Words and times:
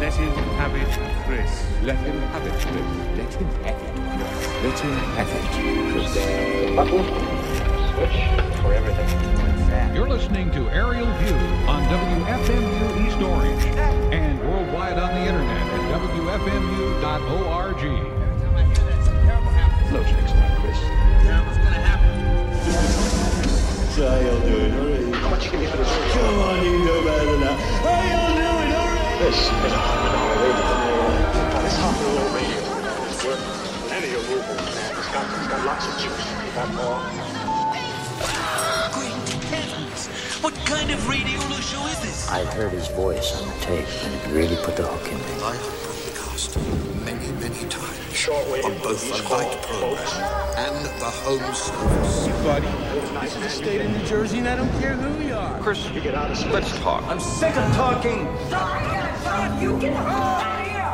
Let 0.00 0.14
him 0.14 0.32
have 0.56 0.74
it, 0.74 0.88
Chris. 1.26 1.52
Let 1.82 1.96
him 1.96 2.18
have 2.32 2.46
it, 2.46 2.52
Chris. 2.52 2.72
Let 3.18 3.34
him 3.34 3.48
have 3.62 3.76
it. 3.76 3.92
Let 4.64 4.78
him 4.80 4.96
have 5.12 5.28
it, 5.28 5.44
Chris. 5.92 6.14
Button, 6.74 7.04
switch 7.92 8.18
for 8.62 8.72
everything. 8.72 9.94
You're 9.94 10.08
listening 10.08 10.50
to 10.52 10.70
Aerial 10.70 11.04
View 11.18 11.36
on 11.68 11.84
WFMU 11.84 13.06
East 13.06 13.20
Orange 13.20 13.64
and 14.10 14.40
worldwide 14.40 14.98
on 14.98 15.12
the 15.16 15.20
internet 15.20 15.68
at 15.68 15.80
WFMU.org. 16.00 17.82
No 19.92 20.00
tricks, 20.02 20.32
my 20.32 20.48
Chris. 20.62 20.80
So 23.94 24.08
how 24.08 24.16
y'all 24.18 24.40
doing? 24.48 24.72
All 24.72 24.86
right. 24.86 25.14
How 25.16 25.28
much 25.28 25.44
you 25.44 25.50
give 25.50 25.60
me 25.60 25.66
for 25.66 25.76
this? 25.76 25.90
Come 26.14 26.38
on, 26.38 26.64
you 26.64 26.78
know 26.86 27.04
better 27.04 27.26
than 27.32 27.40
that. 27.40 28.19
This 29.30 29.38
is 29.38 29.46
a 29.46 29.78
hundred 29.78 30.10
dollar 30.10 30.42
radio. 30.42 30.66
Now, 31.54 31.62
this 31.62 31.78
hundred 31.78 32.34
radio 32.34 32.62
is 33.06 33.22
worth 33.22 33.92
any 33.94 34.10
of 34.18 34.26
rubles. 34.26 34.58
It's 34.58 35.06
got, 35.14 35.22
it's 35.38 35.46
got 35.46 35.62
lots 35.70 35.86
of 35.86 35.94
juice. 36.02 36.26
You 36.34 36.50
got 36.58 36.66
more. 36.74 36.98
Great 38.90 39.14
heavens! 39.54 40.10
What 40.42 40.54
kind 40.66 40.90
of 40.90 41.08
radio 41.08 41.38
show 41.62 41.86
is 41.86 42.00
this? 42.00 42.28
I 42.28 42.44
heard 42.44 42.72
his 42.72 42.88
voice 42.88 43.40
on 43.40 43.46
the 43.46 43.54
tape, 43.64 43.86
and 44.02 44.14
it 44.18 44.34
really 44.34 44.56
put 44.64 44.74
the 44.74 44.82
hook 44.82 45.06
in 45.06 45.18
me. 45.18 45.44
I 45.46 45.54
have 45.54 45.78
broadcast 45.86 46.58
many, 47.06 47.30
many 47.38 47.68
times 47.70 47.98
Shortwave, 48.10 48.64
on 48.64 48.76
both 48.82 48.98
East 49.06 49.22
the 49.22 49.30
light 49.30 49.46
Coast, 49.62 50.18
program 50.18 50.58
and 50.58 50.86
the 51.00 51.10
home 51.22 51.54
service. 51.54 52.26
Buddy, 52.42 52.66
Nice 53.14 53.38
man. 53.38 53.48
state 53.48 53.80
of 53.82 53.90
New 53.92 54.04
Jersey, 54.06 54.38
and 54.38 54.48
I 54.48 54.56
don't 54.56 54.72
care 54.80 54.94
who 54.96 55.24
you 55.24 55.34
are. 55.34 55.60
Chris, 55.60 55.88
you 55.90 56.00
get 56.00 56.16
out 56.16 56.32
of 56.32 56.36
space. 56.36 56.52
Let's 56.52 56.76
talk. 56.80 57.04
I'm 57.04 57.20
sick 57.20 57.56
of 57.56 57.72
talking. 57.76 58.26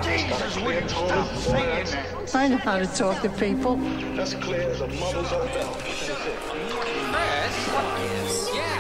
Jesus, 0.03 0.57
will 0.57 0.73
you 0.73 0.89
stop 0.89 1.37
saying 1.37 1.87
that? 1.87 2.35
I 2.35 2.49
know 2.49 2.59
how 2.59 2.79
to 2.79 2.87
talk 2.87 3.23
to 3.23 3.31
people. 3.31 3.77
That's 4.15 4.35
clear 4.35 4.71
as 4.71 4.81
a 4.81 4.89
mother's 4.89 5.33
own 5.33 5.47
bell. 5.49 5.73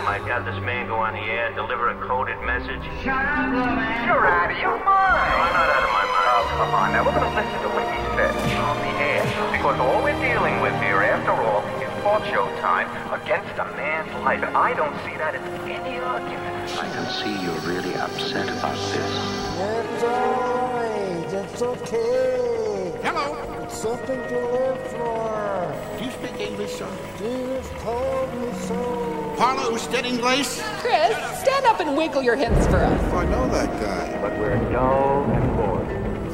Might 0.04 0.22
have 0.28 0.44
this 0.44 0.60
man 0.62 0.88
go 0.88 0.96
on 0.96 1.14
the 1.14 1.20
air 1.20 1.46
and 1.46 1.56
deliver 1.56 1.88
a 1.88 2.06
coded 2.06 2.38
message. 2.44 2.84
Shut 3.02 3.16
up, 3.16 3.48
little 3.48 3.74
man. 3.74 4.06
You're 4.06 4.26
out 4.26 4.52
of 4.52 4.58
your 4.58 4.78
mind. 4.84 5.32
I'm 5.34 5.52
not 5.52 5.68
out 5.72 5.82
of 5.82 5.90
my 5.90 6.04
mind. 6.04 6.28
Oh, 6.30 6.46
come 6.56 6.74
on. 6.76 6.92
Now, 6.92 7.02
we're 7.04 7.16
going 7.16 7.26
to 7.26 7.36
listen 7.36 7.58
to 7.64 7.70
what 7.72 7.86
he 7.90 7.98
said 8.14 8.36
on 8.60 8.76
the 8.84 8.92
air. 9.02 9.24
Because 9.56 9.80
all 9.80 10.04
we're 10.04 10.20
dealing 10.20 10.60
with 10.60 10.74
here, 10.84 11.02
after 11.02 11.32
all, 11.32 11.64
is 11.80 11.90
talk 12.02 12.24
show 12.26 12.46
time 12.60 12.86
against 13.10 13.58
a 13.58 13.64
man's 13.74 14.12
life. 14.22 14.42
And 14.44 14.56
I 14.56 14.74
don't 14.74 14.94
see 15.02 15.16
that 15.16 15.34
as 15.34 15.42
any 15.64 15.98
argument. 15.98 16.70
I 16.78 16.86
can 16.92 17.06
see 17.10 17.32
you're 17.42 17.58
really 17.66 17.94
upset 17.96 18.48
about 18.48 18.76
this. 18.92 19.45
It's 19.58 20.02
all 20.04 20.74
right. 20.74 21.24
It's 21.32 21.62
okay. 21.62 22.92
Hello. 23.02 23.62
It's 23.62 23.78
something 23.78 24.20
to 24.28 24.38
live 24.52 24.80
for. 24.88 25.96
Do 25.98 26.04
you 26.04 26.10
speak 26.10 26.38
English, 26.40 26.72
sir? 26.72 26.88
Jesus 27.18 27.66
told 27.80 28.34
me 28.34 28.52
so. 28.68 29.34
Parlor 29.38 29.72
usted 29.72 30.04
inglés? 30.04 30.60
Chris, 30.80 31.16
stand 31.40 31.64
up 31.64 31.80
and 31.80 31.96
wiggle 31.96 32.22
your 32.22 32.36
hips 32.36 32.66
for 32.66 32.76
us. 32.76 33.12
I 33.14 33.24
know 33.26 33.48
that 33.48 33.70
guy. 33.80 34.20
But 34.20 34.38
we're 34.38 34.58
dull 34.72 35.24
and 35.24 35.56
bored. 35.56 35.86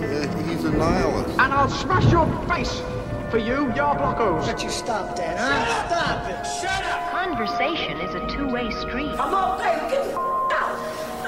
Uh, 0.02 0.44
he's 0.48 0.64
a 0.64 0.72
nihilist. 0.72 1.38
And 1.38 1.52
I'll 1.52 1.68
smash 1.68 2.10
your 2.10 2.26
face 2.48 2.82
for 3.30 3.38
you, 3.38 3.66
your 3.74 3.94
blockos. 3.94 4.46
But 4.46 4.64
you 4.64 4.70
stop 4.70 5.14
that, 5.16 5.38
huh? 5.38 5.88
Stop 5.88 6.28
it. 6.28 6.44
Shut 6.60 6.84
up. 6.86 7.10
Conversation 7.12 8.00
is 8.00 8.14
a 8.16 8.26
two-way 8.36 8.70
street. 8.72 9.14
I'm 9.18 9.32
all 9.32 9.58
day. 9.58 10.31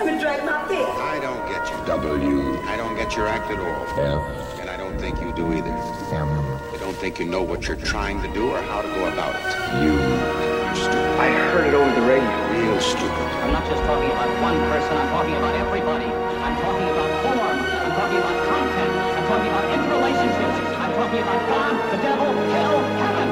Get 0.04 0.10
the. 0.10 0.10
I'm 0.10 0.20
drag 0.20 0.44
my 0.44 0.68
feet. 0.68 0.84
I 0.84 1.18
don't 1.20 1.48
get 1.48 1.64
you. 1.70 1.86
W. 1.86 2.60
I 2.68 2.76
don't 2.76 2.96
get 2.96 3.16
your 3.16 3.26
act 3.26 3.50
at 3.50 3.58
all. 3.58 3.84
F. 3.96 4.60
And 4.60 4.68
I 4.68 4.76
don't 4.76 4.98
think 4.98 5.20
you 5.20 5.32
do 5.32 5.52
either. 5.52 5.70
M. 6.12 6.28
I 6.28 6.76
don't 6.78 6.96
think 6.96 7.18
you 7.18 7.24
know 7.24 7.42
what 7.42 7.66
you're 7.66 7.76
trying 7.76 8.20
to 8.22 8.28
do 8.32 8.50
or 8.50 8.60
how 8.62 8.82
to 8.82 8.88
go 8.88 9.08
about 9.08 9.34
it. 9.34 9.44
U. 9.84 9.92
You're 9.92 10.74
stupid. 10.76 11.20
I 11.20 11.28
heard 11.52 11.66
it 11.68 11.74
over 11.74 11.88
the 12.00 12.06
radio. 12.06 12.28
Real 12.52 12.80
stupid. 12.80 13.28
I'm 13.44 13.52
not 13.52 13.64
just 13.70 13.82
talking 13.84 14.10
about 14.10 14.28
one 14.42 14.58
person, 14.68 14.92
I'm 14.96 15.08
talking 15.08 15.36
about 15.36 15.54
everybody. 15.56 16.04
I'm 16.04 16.56
talking 16.60 16.88
about 16.88 17.10
form, 17.22 17.38
I'm 17.40 17.92
talking 17.96 18.18
about 18.18 18.38
content, 18.44 18.92
I'm 18.92 19.24
talking 19.28 19.50
about 19.52 19.66
interrelationships, 19.72 20.80
I'm 20.80 20.92
talking 20.92 21.20
about 21.20 21.40
God, 21.48 21.72
the 21.92 21.98
devil, 22.02 22.32
hell, 22.52 22.78
heaven. 22.98 23.23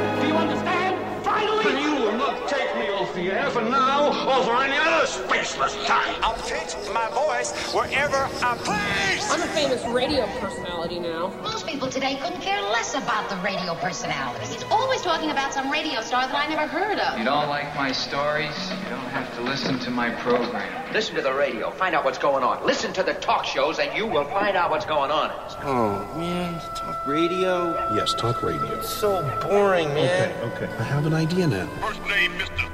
Take 3.03 3.09
off 3.09 3.15
the 3.15 3.33
air 3.33 3.51
for 3.51 3.63
now 3.63 4.09
or 4.09 4.45
for 4.45 4.63
any 4.63 4.77
other 4.77 5.07
spaceless 5.07 5.87
time. 5.87 6.15
I'll 6.23 6.35
pitch 6.35 6.75
my 6.93 7.09
voice 7.11 7.53
wherever 7.73 8.29
I 8.45 8.57
please. 8.59 9.31
I'm 9.31 9.41
a 9.41 9.47
famous 9.53 9.85
radio 9.87 10.27
personality 10.39 10.99
now. 10.99 11.29
Most 11.43 11.67
people 11.67 11.89
today 11.89 12.17
couldn't 12.17 12.41
care 12.41 12.61
less 12.63 12.95
about 12.95 13.29
the 13.29 13.37
radio 13.37 13.75
personalities. 13.75 14.53
It's 14.55 14.65
always 14.65 15.03
talking 15.03 15.31
about 15.31 15.53
some 15.53 15.71
radio 15.71 16.01
star 16.01 16.27
that 16.27 16.35
I 16.35 16.49
never 16.49 16.67
heard 16.67 16.99
of. 16.99 17.19
You 17.19 17.25
don't 17.25 17.49
like 17.49 17.75
my 17.75 17.93
stories? 17.93 18.71
You 18.71 18.91
don't 18.91 19.11
have 19.11 19.35
to 19.37 19.43
listen 19.43 19.79
to 19.81 19.91
my 19.91 20.11
program. 20.11 20.93
Listen 20.93 21.15
to 21.17 21.23
the 21.23 21.33
radio, 21.33 21.71
find 21.71 21.95
out 21.95 22.05
what's 22.05 22.19
going 22.19 22.45
on. 22.45 22.65
Listen 22.67 22.93
to 22.93 23.03
the 23.03 23.15
talk 23.15 23.45
shows, 23.45 23.79
and 23.79 23.97
you 23.97 24.07
will 24.07 24.25
find 24.25 24.57
out 24.57 24.71
what's 24.71 24.87
going 24.87 25.11
on. 25.11 25.31
Oh, 25.63 26.07
man. 26.17 26.61
Talk 26.75 27.07
radio? 27.07 27.73
Yes, 27.95 28.15
talk 28.15 28.43
radio. 28.43 28.81
So 28.83 29.23
boring, 29.43 29.89
man. 29.95 30.31
Okay, 30.31 30.53
Okay, 30.53 30.73
I 30.79 30.83
have 30.83 31.07
an 31.07 31.15
idea 31.15 31.47
now. 31.47 31.67
First 31.81 32.03
name, 32.07 32.33
Mr. 32.33 32.72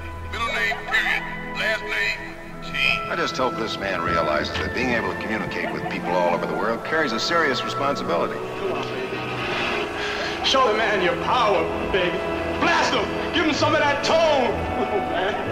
I 3.11 3.15
just 3.15 3.37
hope 3.37 3.57
this 3.57 3.79
man 3.79 4.01
realizes 4.01 4.55
that 4.55 4.75
being 4.75 4.91
able 4.91 5.13
to 5.13 5.21
communicate 5.21 5.71
with 5.71 5.83
people 5.91 6.11
all 6.11 6.35
over 6.35 6.47
the 6.47 6.55
world 6.55 6.83
carries 6.85 7.13
a 7.13 7.21
serious 7.21 7.63
responsibility. 7.63 8.39
Show 10.45 10.67
the 10.67 10.79
man 10.79 11.03
your 11.03 11.17
power, 11.25 11.63
baby. 11.93 12.17
Blast 12.61 12.95
him. 12.95 13.05
Give 13.35 13.45
him 13.45 13.53
some 13.53 13.75
of 13.75 13.81
that 13.81 14.03
tone. 14.03 14.55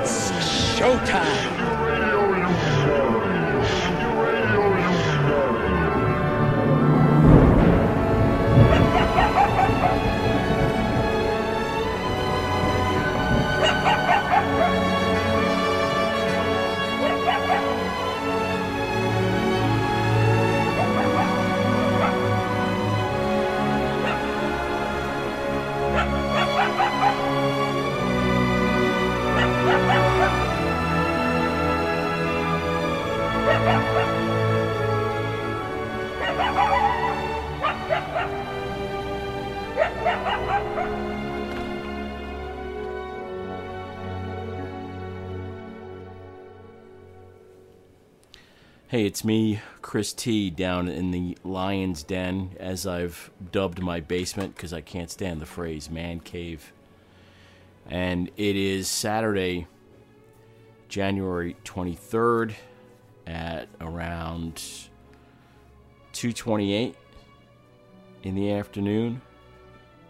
It's 0.00 0.30
showtime. 0.78 1.59
Hey, 48.90 49.06
it's 49.06 49.24
me, 49.24 49.60
Chris 49.82 50.12
T, 50.12 50.50
down 50.50 50.88
in 50.88 51.12
the 51.12 51.38
Lion's 51.44 52.02
Den, 52.02 52.56
as 52.58 52.88
I've 52.88 53.30
dubbed 53.52 53.80
my 53.80 54.00
basement 54.00 54.56
because 54.56 54.72
I 54.72 54.80
can't 54.80 55.08
stand 55.08 55.40
the 55.40 55.46
phrase 55.46 55.88
man 55.88 56.18
cave. 56.18 56.72
And 57.88 58.32
it 58.36 58.56
is 58.56 58.88
Saturday, 58.88 59.68
January 60.88 61.54
23rd 61.64 62.54
at 63.28 63.68
around 63.80 64.60
2:28 66.12 66.96
in 68.24 68.34
the 68.34 68.50
afternoon, 68.50 69.22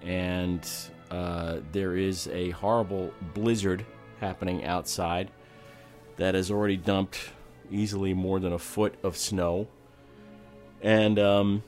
and 0.00 0.66
uh, 1.10 1.58
there 1.72 1.98
is 1.98 2.28
a 2.28 2.48
horrible 2.52 3.12
blizzard 3.34 3.84
happening 4.20 4.64
outside 4.64 5.30
that 6.16 6.34
has 6.34 6.50
already 6.50 6.78
dumped 6.78 7.32
easily 7.70 8.14
more 8.14 8.40
than 8.40 8.52
a 8.52 8.58
foot 8.58 8.94
of 9.02 9.16
snow. 9.16 9.68
And 10.82 11.18
um, 11.18 11.62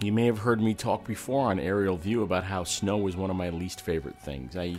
you 0.00 0.12
may 0.12 0.26
have 0.26 0.38
heard 0.38 0.60
me 0.60 0.74
talk 0.74 1.06
before 1.06 1.50
on 1.50 1.58
Aerial 1.58 1.96
View 1.96 2.22
about 2.22 2.44
how 2.44 2.64
snow 2.64 3.06
is 3.06 3.16
one 3.16 3.30
of 3.30 3.36
my 3.36 3.50
least 3.50 3.80
favorite 3.80 4.20
things. 4.20 4.56
I 4.56 4.76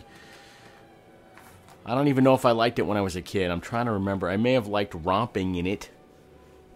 I 1.88 1.94
don't 1.94 2.08
even 2.08 2.22
know 2.22 2.34
if 2.34 2.44
I 2.44 2.50
liked 2.50 2.78
it 2.78 2.82
when 2.82 2.98
I 2.98 3.00
was 3.00 3.16
a 3.16 3.22
kid. 3.22 3.50
I'm 3.50 3.62
trying 3.62 3.86
to 3.86 3.92
remember. 3.92 4.28
I 4.28 4.36
may 4.36 4.52
have 4.52 4.66
liked 4.66 4.94
romping 4.94 5.54
in 5.54 5.66
it, 5.66 5.88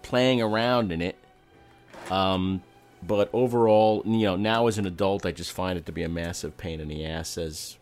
playing 0.00 0.40
around 0.40 0.90
in 0.90 1.02
it. 1.02 1.16
Um, 2.10 2.62
but 3.02 3.28
overall, 3.34 4.02
you 4.06 4.22
know, 4.22 4.36
now 4.36 4.68
as 4.68 4.78
an 4.78 4.86
adult, 4.86 5.26
I 5.26 5.32
just 5.32 5.52
find 5.52 5.78
it 5.78 5.84
to 5.84 5.92
be 5.92 6.02
a 6.02 6.08
massive 6.08 6.56
pain 6.56 6.80
in 6.80 6.88
the 6.88 7.04
ass, 7.04 7.36
as 7.36 7.76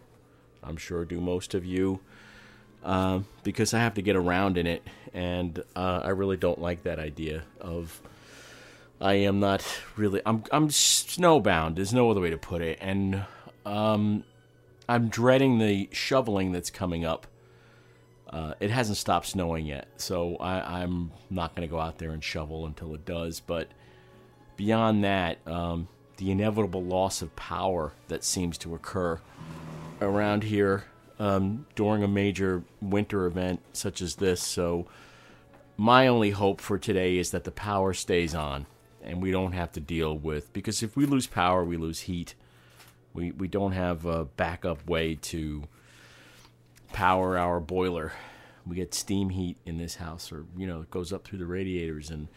I'm 0.62 0.76
sure 0.76 1.04
do 1.04 1.20
most 1.20 1.54
of 1.54 1.64
you. 1.64 2.00
Um, 2.82 3.26
because 3.42 3.74
I 3.74 3.80
have 3.80 3.94
to 3.94 4.02
get 4.02 4.16
around 4.16 4.58
in 4.58 4.66
it, 4.66 4.82
and 5.12 5.62
uh, 5.76 6.00
I 6.04 6.10
really 6.10 6.36
don't 6.36 6.60
like 6.60 6.84
that 6.84 6.98
idea 6.98 7.44
of. 7.60 8.00
I 9.02 9.14
am 9.14 9.40
not 9.40 9.64
really. 9.96 10.20
I'm 10.26 10.44
I'm 10.52 10.68
snowbound. 10.68 11.76
There's 11.76 11.94
no 11.94 12.10
other 12.10 12.20
way 12.20 12.30
to 12.30 12.38
put 12.38 12.60
it, 12.60 12.78
and 12.80 13.24
um, 13.64 14.24
I'm 14.88 15.08
dreading 15.08 15.58
the 15.58 15.88
shoveling 15.92 16.52
that's 16.52 16.70
coming 16.70 17.04
up. 17.04 17.26
Uh, 18.28 18.54
it 18.60 18.70
hasn't 18.70 18.96
stopped 18.96 19.26
snowing 19.26 19.66
yet, 19.66 19.88
so 19.96 20.36
I, 20.36 20.82
I'm 20.82 21.12
not 21.30 21.54
going 21.54 21.66
to 21.66 21.70
go 21.70 21.80
out 21.80 21.98
there 21.98 22.10
and 22.10 22.22
shovel 22.22 22.66
until 22.66 22.94
it 22.94 23.04
does. 23.04 23.40
But 23.40 23.68
beyond 24.56 25.02
that, 25.04 25.38
um, 25.46 25.88
the 26.18 26.30
inevitable 26.30 26.82
loss 26.82 27.22
of 27.22 27.34
power 27.34 27.92
that 28.08 28.22
seems 28.22 28.58
to 28.58 28.74
occur 28.74 29.20
around 30.00 30.44
here 30.44 30.84
um, 31.20 31.66
during 31.76 32.02
a 32.02 32.08
major 32.08 32.64
winter 32.80 33.26
event 33.26 33.60
such 33.72 34.00
as 34.00 34.16
this. 34.16 34.42
So, 34.42 34.86
my 35.76 36.08
only 36.08 36.30
hope 36.30 36.60
for 36.60 36.78
today 36.78 37.18
is 37.18 37.30
that 37.30 37.44
the 37.44 37.50
power 37.50 37.94
stays 37.94 38.34
on 38.34 38.66
and 39.02 39.22
we 39.22 39.30
don't 39.30 39.52
have 39.52 39.72
to 39.72 39.80
deal 39.80 40.16
with 40.16 40.52
because 40.52 40.82
if 40.82 40.96
we 40.96 41.06
lose 41.06 41.26
power, 41.26 41.64
we 41.64 41.76
lose 41.76 42.00
heat. 42.00 42.34
We 43.12 43.32
we 43.32 43.48
don't 43.48 43.72
have 43.72 44.06
a 44.06 44.24
backup 44.24 44.88
way 44.88 45.16
to 45.16 45.64
power 46.92 47.38
our 47.38 47.60
boiler. 47.60 48.12
We 48.66 48.76
get 48.76 48.94
steam 48.94 49.30
heat 49.30 49.56
in 49.64 49.78
this 49.78 49.96
house, 49.96 50.32
or 50.32 50.46
you 50.56 50.66
know, 50.66 50.80
it 50.80 50.90
goes 50.90 51.12
up 51.12 51.24
through 51.24 51.38
the 51.38 51.46
radiators. 51.46 52.10
And 52.10 52.28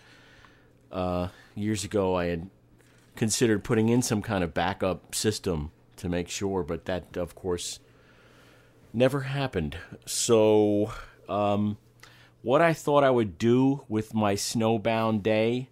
uh, 0.91 1.29
years 1.55 1.83
ago, 1.83 2.15
I 2.15 2.25
had 2.25 2.49
considered 3.15 3.63
putting 3.63 3.89
in 3.89 4.01
some 4.01 4.21
kind 4.21 4.43
of 4.43 4.53
backup 4.53 5.15
system 5.15 5.71
to 5.97 6.09
make 6.09 6.27
sure, 6.27 6.63
but 6.63 6.85
that, 6.85 7.17
of 7.17 7.35
course, 7.35 7.79
never 8.93 9.21
happened. 9.21 9.77
So, 10.05 10.91
um, 11.27 11.77
what 12.41 12.61
I 12.61 12.73
thought 12.73 13.03
I 13.03 13.09
would 13.09 13.37
do 13.37 13.83
with 13.87 14.13
my 14.13 14.35
snowbound 14.35 15.23
day 15.23 15.69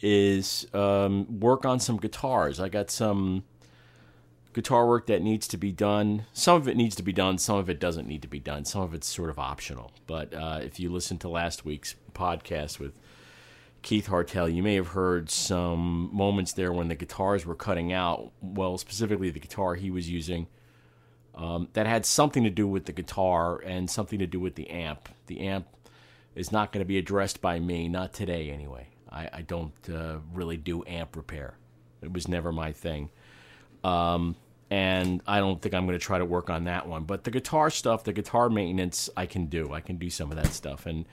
is 0.00 0.66
um, 0.74 1.40
work 1.40 1.64
on 1.64 1.80
some 1.80 1.96
guitars. 1.96 2.60
I 2.60 2.68
got 2.68 2.90
some 2.90 3.44
guitar 4.54 4.86
work 4.86 5.06
that 5.06 5.22
needs 5.22 5.46
to 5.48 5.56
be 5.56 5.70
done. 5.70 6.24
Some 6.32 6.56
of 6.56 6.66
it 6.66 6.76
needs 6.76 6.96
to 6.96 7.02
be 7.02 7.12
done, 7.12 7.38
some 7.38 7.58
of 7.58 7.68
it 7.68 7.78
doesn't 7.78 8.08
need 8.08 8.22
to 8.22 8.28
be 8.28 8.40
done. 8.40 8.64
Some 8.64 8.82
of 8.82 8.94
it's 8.94 9.06
sort 9.06 9.30
of 9.30 9.38
optional. 9.38 9.92
But 10.06 10.34
uh, 10.34 10.60
if 10.62 10.80
you 10.80 10.90
listen 10.90 11.18
to 11.18 11.28
last 11.28 11.64
week's 11.64 11.94
podcast 12.12 12.78
with 12.78 12.98
Keith 13.82 14.08
Hartell, 14.08 14.52
you 14.52 14.62
may 14.62 14.74
have 14.74 14.88
heard 14.88 15.30
some 15.30 16.10
moments 16.12 16.52
there 16.52 16.72
when 16.72 16.88
the 16.88 16.94
guitars 16.94 17.46
were 17.46 17.54
cutting 17.54 17.92
out. 17.92 18.32
Well, 18.40 18.78
specifically 18.78 19.30
the 19.30 19.40
guitar 19.40 19.74
he 19.74 19.90
was 19.90 20.10
using. 20.10 20.48
Um, 21.38 21.68
that 21.74 21.86
had 21.86 22.04
something 22.04 22.42
to 22.42 22.50
do 22.50 22.66
with 22.66 22.86
the 22.86 22.92
guitar 22.92 23.60
and 23.60 23.88
something 23.88 24.18
to 24.18 24.26
do 24.26 24.40
with 24.40 24.56
the 24.56 24.68
amp. 24.70 25.08
The 25.28 25.40
amp 25.46 25.68
is 26.34 26.50
not 26.50 26.72
going 26.72 26.80
to 26.80 26.88
be 26.88 26.98
addressed 26.98 27.40
by 27.40 27.60
me, 27.60 27.88
not 27.88 28.12
today 28.12 28.50
anyway. 28.50 28.88
I, 29.08 29.30
I 29.32 29.42
don't 29.42 29.72
uh, 29.88 30.16
really 30.34 30.56
do 30.56 30.84
amp 30.84 31.14
repair. 31.14 31.54
It 32.02 32.12
was 32.12 32.26
never 32.26 32.50
my 32.50 32.72
thing. 32.72 33.10
Um, 33.84 34.34
and 34.68 35.22
I 35.28 35.38
don't 35.38 35.62
think 35.62 35.76
I'm 35.76 35.86
going 35.86 35.96
to 35.96 36.04
try 36.04 36.18
to 36.18 36.24
work 36.24 36.50
on 36.50 36.64
that 36.64 36.88
one. 36.88 37.04
But 37.04 37.22
the 37.22 37.30
guitar 37.30 37.70
stuff, 37.70 38.02
the 38.02 38.12
guitar 38.12 38.50
maintenance, 38.50 39.08
I 39.16 39.26
can 39.26 39.46
do. 39.46 39.72
I 39.72 39.80
can 39.80 39.96
do 39.96 40.10
some 40.10 40.32
of 40.32 40.36
that 40.36 40.52
stuff. 40.52 40.86
And 40.86 41.06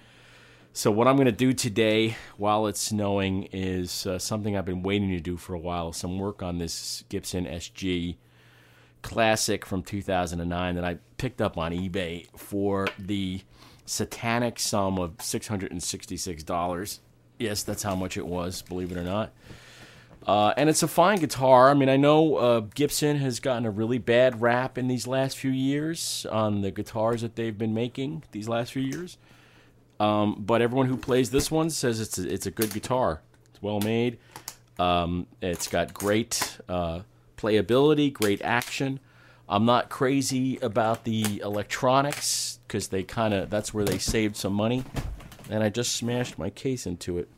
so, 0.73 0.89
what 0.91 1.07
I'm 1.07 1.15
going 1.15 1.27
to 1.27 1.31
do 1.31 1.53
today 1.53 2.17
while 2.35 2.65
it's 2.65 2.81
snowing 2.81 3.43
is 3.53 4.07
uh, 4.07 4.17
something 4.17 4.57
I've 4.57 4.65
been 4.65 4.83
waiting 4.83 5.09
to 5.11 5.19
do 5.19 5.37
for 5.37 5.53
a 5.53 5.59
while 5.59 5.93
some 5.93 6.17
work 6.17 6.41
on 6.41 6.57
this 6.57 7.03
Gibson 7.09 7.45
SG 7.45 8.17
Classic 9.05 9.63
from 9.67 9.83
2009 9.83 10.75
that 10.75 10.83
I 10.83 10.97
picked 11.17 11.39
up 11.39 11.59
on 11.59 11.71
eBay 11.71 12.25
for 12.35 12.87
the 12.97 13.39
satanic 13.85 14.59
sum 14.59 14.97
of 14.97 15.17
$666. 15.17 16.99
Yes, 17.37 17.61
that's 17.61 17.83
how 17.83 17.95
much 17.95 18.17
it 18.17 18.25
was, 18.25 18.63
believe 18.63 18.91
it 18.91 18.97
or 18.97 19.03
not. 19.03 19.31
Uh, 20.25 20.55
and 20.57 20.71
it's 20.71 20.81
a 20.81 20.87
fine 20.87 21.19
guitar. 21.19 21.69
I 21.69 21.75
mean, 21.75 21.87
I 21.87 21.97
know 21.97 22.37
uh, 22.37 22.59
Gibson 22.73 23.17
has 23.17 23.39
gotten 23.39 23.67
a 23.67 23.69
really 23.69 23.99
bad 23.99 24.41
rap 24.41 24.75
in 24.75 24.87
these 24.87 25.05
last 25.05 25.37
few 25.37 25.51
years 25.51 26.25
on 26.31 26.61
the 26.61 26.71
guitars 26.71 27.21
that 27.21 27.35
they've 27.35 27.55
been 27.55 27.75
making 27.75 28.23
these 28.31 28.49
last 28.49 28.73
few 28.73 28.81
years. 28.81 29.19
Um, 29.99 30.41
but 30.43 30.63
everyone 30.63 30.87
who 30.87 30.97
plays 30.97 31.29
this 31.29 31.51
one 31.51 31.69
says 31.69 32.01
it's 32.01 32.17
a, 32.17 32.27
it's 32.27 32.47
a 32.47 32.51
good 32.51 32.73
guitar. 32.73 33.21
It's 33.51 33.61
well 33.61 33.81
made. 33.81 34.17
Um, 34.79 35.27
it's 35.43 35.67
got 35.67 35.93
great 35.93 36.57
uh, 36.67 37.01
playability, 37.45 38.11
great 38.11 38.41
action. 38.41 38.99
I'm 39.47 39.65
not 39.65 39.89
crazy 39.89 40.57
about 40.57 41.03
the 41.03 41.39
electronics 41.43 42.59
because 42.67 42.87
they 42.87 43.03
kind 43.03 43.33
of 43.33 43.49
that's 43.51 43.73
where 43.73 43.85
they 43.85 43.99
saved 43.99 44.35
some 44.35 44.53
money 44.53 44.83
and 45.49 45.63
I 45.63 45.69
just 45.69 45.95
smashed 45.95 46.39
my 46.39 46.49
case 46.49 46.87
into 46.87 47.17
it. 47.17 47.29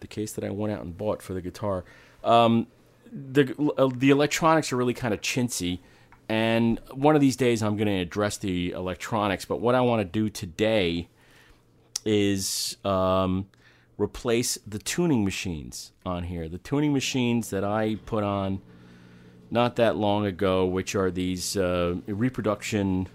The 0.00 0.06
case 0.06 0.32
that 0.32 0.44
I 0.44 0.50
went 0.50 0.72
out 0.72 0.82
and 0.82 0.96
bought 0.96 1.22
for 1.22 1.34
the 1.34 1.40
guitar. 1.40 1.84
Um, 2.24 2.66
the 3.12 3.54
uh, 3.76 3.90
the 3.94 4.10
electronics 4.10 4.72
are 4.72 4.76
really 4.76 4.94
kind 4.94 5.12
of 5.12 5.20
chintzy, 5.20 5.80
and 6.28 6.80
one 6.92 7.14
of 7.14 7.20
these 7.20 7.36
days 7.36 7.62
I'm 7.62 7.76
going 7.76 7.88
to 7.88 7.98
address 8.00 8.38
the 8.38 8.70
electronics. 8.70 9.44
But 9.44 9.60
what 9.60 9.74
I 9.74 9.82
want 9.82 10.00
to 10.00 10.04
do 10.04 10.30
today 10.30 11.08
is 12.04 12.78
um, 12.84 13.48
replace 13.98 14.58
the 14.66 14.78
tuning 14.78 15.24
machines 15.24 15.92
on 16.06 16.24
here. 16.24 16.48
The 16.48 16.58
tuning 16.58 16.92
machines 16.92 17.50
that 17.50 17.64
I 17.64 17.96
put 18.06 18.24
on 18.24 18.62
not 19.52 19.76
that 19.76 19.96
long 19.96 20.26
ago, 20.26 20.64
which 20.64 20.94
are 20.94 21.10
these 21.10 21.56
uh, 21.56 21.94
reproduction, 22.06 23.06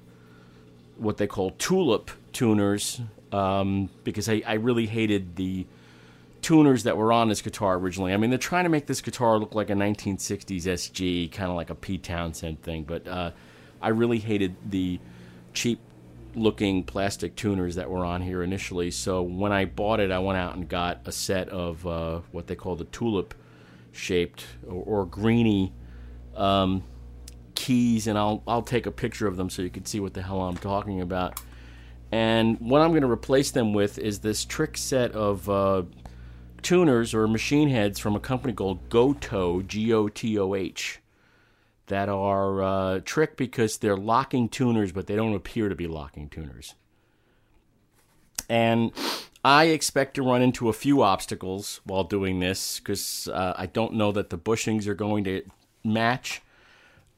what 0.96 1.18
they 1.18 1.28
call 1.28 1.50
tulip 1.58 2.12
tuners 2.32 3.02
um, 3.32 3.90
because 4.04 4.30
I, 4.30 4.42
I 4.46 4.54
really 4.54 4.86
hated 4.86 5.36
the 5.36 5.66
tuners 6.42 6.84
that 6.84 6.96
were 6.96 7.12
on 7.12 7.30
this 7.30 7.42
guitar 7.42 7.76
originally. 7.76 8.14
I 8.14 8.18
mean, 8.18 8.30
they're 8.30 8.40
trying 8.40 8.64
to 8.66 8.70
make 8.70 8.86
this 8.86 9.02
guitar 9.02 9.38
look 9.38 9.56
like 9.56 9.70
a 9.70 9.74
1960s 9.74 10.64
SG, 10.64 11.32
kind 11.32 11.50
of 11.50 11.56
like 11.56 11.70
a 11.70 11.76
Pete 11.76 12.04
Townshend 12.04 12.62
thing, 12.62 12.84
but 12.84 13.08
uh, 13.08 13.32
I 13.82 13.90
really 13.90 14.20
hated 14.20 14.56
the 14.70 15.00
cheap 15.54 15.80
looking 16.36 16.84
plastic 16.84 17.36
tuners 17.36 17.76
that 17.76 17.90
were 17.90 18.06
on 18.06 18.22
here 18.22 18.44
initially. 18.44 18.92
So 18.92 19.24
when 19.24 19.52
I 19.52 19.66
bought 19.66 20.00
it, 20.00 20.12
I 20.12 20.20
went 20.20 20.38
out 20.38 20.56
and 20.56 20.70
got 20.70 21.02
a 21.06 21.12
set 21.12 21.50
of 21.50 21.86
uh, 21.88 22.22
what 22.32 22.46
they 22.48 22.56
call 22.56 22.76
the 22.76 22.86
tulip 22.86 23.34
shaped 23.92 24.46
or, 24.68 25.02
or 25.02 25.06
greeny 25.06 25.74
um, 26.38 26.84
keys, 27.56 28.08
and 28.08 28.18
I'll 28.18 28.44
I'll 28.48 28.62
take 28.62 28.86
a 28.86 28.92
picture 28.92 29.28
of 29.28 29.38
them 29.38 29.50
so 29.50 29.62
you 29.62 29.70
can 29.70 29.86
see 29.86 30.00
what 30.00 30.14
the 30.14 30.22
hell 30.22 30.42
I'm 30.42 30.58
talking 30.58 31.02
about. 31.02 31.40
And 32.12 32.58
what 32.60 32.82
I'm 32.82 32.92
going 32.92 33.02
to 33.02 33.12
replace 33.12 33.52
them 33.52 33.74
with 33.74 34.00
is 34.00 34.20
this 34.20 34.46
trick 34.46 34.78
set 34.78 35.12
of 35.12 35.50
uh, 35.50 35.84
tuners 36.62 37.14
or 37.14 37.28
machine 37.28 37.70
heads 37.70 38.00
from 38.00 38.16
a 38.16 38.20
company 38.20 38.54
called 38.54 38.90
Gotoh, 38.90 39.66
G 39.66 39.94
O 39.94 40.08
T 40.08 40.40
O 40.40 40.56
H, 40.56 41.00
that 41.88 42.08
are 42.08 42.64
uh, 42.64 43.00
trick 43.04 43.36
because 43.36 43.78
they're 43.78 43.98
locking 43.98 44.48
tuners, 44.48 44.92
but 44.92 45.08
they 45.08 45.16
don't 45.16 45.36
appear 45.36 45.68
to 45.68 45.76
be 45.76 45.88
locking 45.88 46.30
tuners. 46.30 46.76
And 48.50 48.94
I 49.44 49.66
expect 49.66 50.16
to 50.16 50.24
run 50.24 50.42
into 50.42 50.70
a 50.70 50.74
few 50.74 51.02
obstacles 51.02 51.82
while 51.84 52.06
doing 52.06 52.40
this 52.40 52.80
because 52.80 53.28
uh, 53.28 53.54
I 53.58 53.66
don't 53.66 53.94
know 53.94 54.12
that 54.14 54.30
the 54.30 54.38
bushings 54.38 54.88
are 54.88 54.96
going 54.96 55.26
to 55.26 55.44
match. 55.84 56.42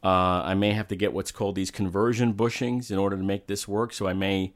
Uh, 0.04 0.42
I 0.46 0.54
may 0.54 0.72
have 0.72 0.88
to 0.90 0.96
get 0.96 1.14
what's 1.14 1.32
called 1.32 1.56
these 1.56 1.72
conversion 1.72 2.34
bushings 2.34 2.90
in 2.90 2.98
order 2.98 3.18
to 3.18 3.24
make 3.24 3.48
this 3.48 3.68
work, 3.68 3.94
so 3.94 4.08
I 4.08 4.14
may 4.14 4.54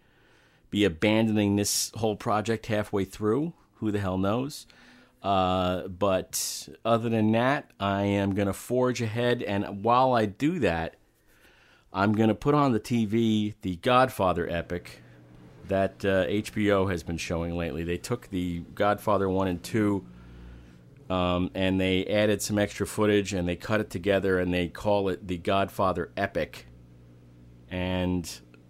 be 0.69 0.85
abandoning 0.85 1.55
this 1.55 1.91
whole 1.95 2.15
project 2.15 2.67
halfway 2.67 3.05
through. 3.05 3.53
Who 3.75 3.91
the 3.91 3.99
hell 3.99 4.17
knows? 4.17 4.65
Uh, 5.21 5.87
but 5.87 6.67
other 6.83 7.09
than 7.09 7.31
that, 7.31 7.71
I 7.79 8.03
am 8.03 8.33
going 8.33 8.47
to 8.47 8.53
forge 8.53 9.01
ahead. 9.01 9.41
And 9.43 9.83
while 9.83 10.13
I 10.13 10.25
do 10.25 10.59
that, 10.59 10.95
I'm 11.93 12.13
going 12.13 12.29
to 12.29 12.35
put 12.35 12.55
on 12.55 12.71
the 12.71 12.79
TV 12.79 13.53
the 13.61 13.75
Godfather 13.77 14.49
epic 14.49 15.01
that 15.67 16.03
uh, 16.03 16.25
HBO 16.25 16.89
has 16.91 17.03
been 17.03 17.17
showing 17.17 17.55
lately. 17.55 17.83
They 17.83 17.97
took 17.97 18.29
the 18.29 18.59
Godfather 18.75 19.29
1 19.29 19.47
and 19.47 19.63
2 19.63 20.05
um, 21.13 21.51
and 21.53 21.79
they 21.79 22.05
added 22.07 22.41
some 22.41 22.57
extra 22.57 22.87
footage 22.87 23.33
and 23.33 23.47
they 23.47 23.55
cut 23.55 23.79
it 23.79 23.91
together 23.91 24.39
and 24.39 24.51
they 24.51 24.67
call 24.67 25.09
it 25.09 25.27
the 25.27 25.37
Godfather 25.37 26.11
epic. 26.17 26.65
And 27.69 28.29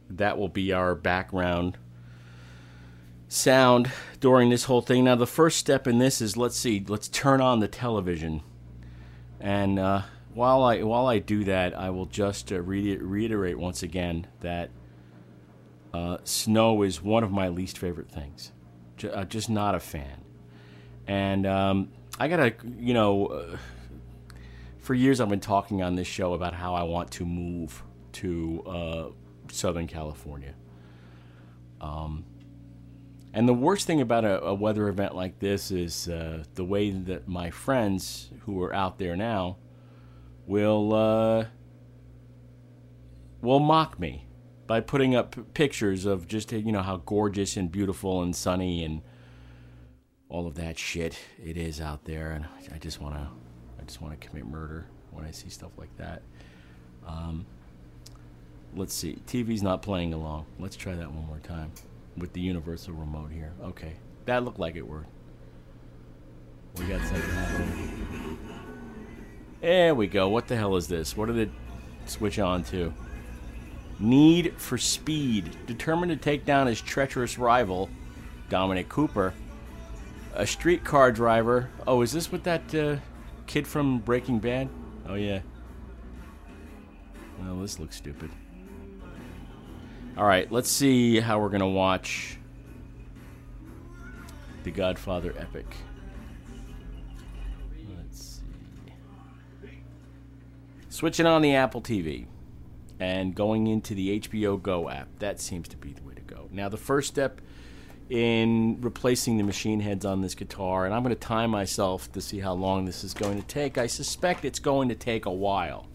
that 0.09 0.37
will 0.37 0.49
be 0.49 0.73
our 0.73 0.93
background 0.93 1.77
sound 3.29 3.89
during 4.19 4.49
this 4.49 4.65
whole 4.65 4.81
thing. 4.81 5.05
Now, 5.05 5.15
the 5.15 5.25
first 5.25 5.57
step 5.57 5.87
in 5.87 5.99
this 5.99 6.19
is 6.19 6.35
let's 6.35 6.57
see, 6.57 6.83
let's 6.85 7.07
turn 7.07 7.39
on 7.39 7.61
the 7.61 7.67
television, 7.69 8.41
and 9.39 9.79
uh, 9.79 10.01
while 10.33 10.63
I 10.63 10.83
while 10.83 11.07
I 11.07 11.19
do 11.19 11.45
that, 11.45 11.73
I 11.73 11.91
will 11.91 12.05
just 12.05 12.51
uh, 12.51 12.61
re- 12.61 12.97
reiterate 12.97 13.57
once 13.57 13.83
again 13.83 14.27
that 14.41 14.69
uh, 15.93 16.17
snow 16.23 16.81
is 16.83 17.01
one 17.01 17.23
of 17.23 17.31
my 17.31 17.47
least 17.47 17.77
favorite 17.77 18.09
things. 18.09 18.51
J- 18.97 19.11
uh, 19.11 19.23
just 19.25 19.49
not 19.49 19.75
a 19.75 19.79
fan, 19.79 20.23
and 21.07 21.45
um, 21.45 21.89
I 22.19 22.27
gotta, 22.27 22.55
you 22.79 22.93
know. 22.93 23.27
Uh, 23.27 23.57
for 24.79 24.93
years, 24.93 25.21
I've 25.21 25.29
been 25.29 25.39
talking 25.39 25.81
on 25.81 25.95
this 25.95 26.07
show 26.07 26.33
about 26.33 26.53
how 26.53 26.75
I 26.75 26.83
want 26.83 27.11
to 27.11 27.25
move 27.25 27.83
to 28.13 28.63
uh, 28.67 29.05
Southern 29.51 29.87
California 29.87 30.55
Um, 31.81 32.25
and 33.33 33.47
the 33.47 33.53
worst 33.53 33.87
thing 33.87 34.01
about 34.01 34.25
a, 34.25 34.43
a 34.43 34.53
weather 34.53 34.87
event 34.89 35.15
like 35.15 35.39
this 35.39 35.71
is 35.71 36.07
uh, 36.07 36.43
the 36.55 36.65
way 36.65 36.91
that 36.91 37.27
my 37.27 37.49
friends 37.51 38.31
who 38.41 38.61
are 38.63 38.73
out 38.73 38.99
there 38.99 39.15
now 39.15 39.57
will 40.47 40.93
uh, 40.93 41.45
will 43.41 43.59
mock 43.59 43.99
me 43.99 44.27
by 44.67 44.79
putting 44.79 45.15
up 45.15 45.35
pictures 45.53 46.05
of 46.05 46.27
just 46.27 46.51
you 46.51 46.71
know 46.71 46.81
how 46.81 46.97
gorgeous 46.97 47.57
and 47.57 47.71
beautiful 47.71 48.21
and 48.23 48.35
sunny 48.35 48.83
and 48.83 49.01
all 50.33 50.47
of 50.47 50.55
that 50.55 50.79
shit 50.79 51.15
it 51.45 51.57
is 51.57 51.79
out 51.79 52.03
there, 52.05 52.31
and 52.31 52.45
I 52.73 52.79
just 52.79 52.99
want 52.99 53.13
to 53.13 53.27
I 53.79 53.83
just 53.85 54.01
want 54.01 54.19
to 54.19 54.27
commit 54.27 54.47
murder 54.47 54.87
when 55.11 55.23
I 55.25 55.31
see 55.31 55.47
stuff 55.47 55.71
like 55.77 55.95
that. 55.97 56.23
Um, 57.05 57.45
let's 58.75 58.95
see, 58.95 59.19
TV's 59.27 59.61
not 59.61 59.83
playing 59.83 60.11
along. 60.13 60.47
Let's 60.57 60.75
try 60.75 60.95
that 60.95 61.11
one 61.11 61.27
more 61.27 61.39
time 61.43 61.71
with 62.17 62.33
the 62.33 62.41
universal 62.41 62.95
remote 62.95 63.31
here. 63.31 63.53
Okay, 63.61 63.93
that 64.25 64.43
looked 64.43 64.57
like 64.57 64.75
it 64.75 64.81
worked. 64.81 65.09
We 66.77 66.85
got 66.85 67.01
something 67.01 67.29
happening. 67.29 68.39
There 69.61 69.93
we 69.93 70.07
go. 70.07 70.29
What 70.29 70.47
the 70.47 70.55
hell 70.55 70.75
is 70.75 70.87
this? 70.87 71.15
What 71.15 71.27
did 71.27 71.37
it 71.37 71.51
switch 72.07 72.39
on 72.39 72.63
to? 72.65 72.91
Need 73.99 74.55
for 74.57 74.79
Speed. 74.79 75.55
Determined 75.67 76.09
to 76.09 76.17
take 76.17 76.43
down 76.43 76.65
his 76.65 76.81
treacherous 76.81 77.37
rival, 77.37 77.87
Dominic 78.49 78.89
Cooper. 78.89 79.35
A 80.35 80.47
streetcar 80.47 81.11
driver. 81.11 81.69
Oh, 81.85 82.01
is 82.01 82.11
this 82.11 82.31
with 82.31 82.43
that 82.43 82.73
uh, 82.73 82.97
kid 83.45 83.67
from 83.67 83.99
Breaking 83.99 84.39
Bad? 84.39 84.67
Oh, 85.07 85.13
yeah. 85.13 85.41
Well, 87.39 87.57
this 87.57 87.77
looks 87.79 87.95
stupid. 87.95 88.31
All 90.17 90.25
right, 90.25 90.51
let's 90.51 90.69
see 90.69 91.19
how 91.19 91.39
we're 91.39 91.49
going 91.49 91.61
to 91.61 91.67
watch 91.67 92.37
The 94.63 94.71
Godfather 94.71 95.33
epic. 95.37 95.65
Let's 97.95 98.41
see. 99.61 99.69
Switching 100.89 101.25
on 101.25 101.41
the 101.41 101.55
Apple 101.55 101.81
TV 101.81 102.27
and 102.99 103.35
going 103.35 103.67
into 103.67 103.93
the 103.93 104.19
HBO 104.19 104.61
Go 104.61 104.89
app. 104.89 105.09
That 105.19 105.39
seems 105.39 105.67
to 105.69 105.77
be 105.77 105.93
the 105.93 106.03
way 106.03 106.13
to 106.13 106.21
go. 106.21 106.47
Now, 106.51 106.69
the 106.69 106.77
first 106.77 107.07
step 107.09 107.41
in 108.09 108.79
replacing 108.81 109.37
the 109.37 109.43
machine 109.43 109.79
heads 109.79 110.05
on 110.05 110.21
this 110.21 110.35
guitar, 110.35 110.85
and 110.85 110.93
I'm 110.93 111.03
going 111.03 111.15
to 111.15 111.19
time 111.19 111.51
myself 111.51 112.11
to 112.11 112.21
see 112.21 112.39
how 112.39 112.53
long 112.53 112.85
this 112.85 113.03
is 113.03 113.13
going 113.13 113.41
to 113.41 113.47
take. 113.47 113.77
I 113.77 113.87
suspect 113.87 114.45
it's 114.45 114.59
going 114.59 114.89
to 114.89 114.95
take 114.95 115.25
a 115.25 115.31
while. 115.31 115.87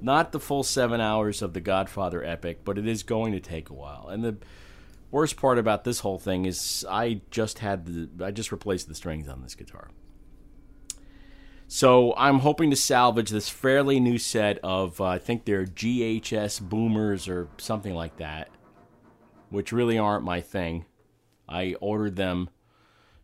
Not 0.00 0.32
the 0.32 0.40
full 0.40 0.64
seven 0.64 1.00
hours 1.00 1.42
of 1.42 1.52
the 1.52 1.60
Godfather 1.60 2.24
epic, 2.24 2.64
but 2.64 2.78
it 2.78 2.88
is 2.88 3.02
going 3.02 3.32
to 3.32 3.40
take 3.40 3.70
a 3.70 3.74
while. 3.74 4.08
And 4.08 4.24
the 4.24 4.36
worst 5.12 5.36
part 5.36 5.58
about 5.58 5.84
this 5.84 6.00
whole 6.00 6.18
thing 6.18 6.44
is 6.44 6.84
I 6.90 7.20
just 7.30 7.60
had 7.60 7.86
the 7.86 8.24
I 8.24 8.32
just 8.32 8.50
replaced 8.50 8.88
the 8.88 8.94
strings 8.96 9.28
on 9.28 9.42
this 9.42 9.54
guitar. 9.54 9.90
So 11.68 12.14
I'm 12.16 12.40
hoping 12.40 12.70
to 12.70 12.76
salvage 12.76 13.30
this 13.30 13.48
fairly 13.48 14.00
new 14.00 14.18
set 14.18 14.58
of 14.62 15.00
uh, 15.00 15.04
I 15.04 15.18
think 15.18 15.44
they're 15.44 15.64
GHS 15.64 16.60
boomers 16.60 17.28
or 17.28 17.48
something 17.58 17.94
like 17.94 18.16
that, 18.16 18.50
which 19.50 19.72
really 19.72 19.98
aren't 19.98 20.24
my 20.24 20.40
thing. 20.40 20.84
I 21.48 21.74
ordered 21.80 22.16
them 22.16 22.48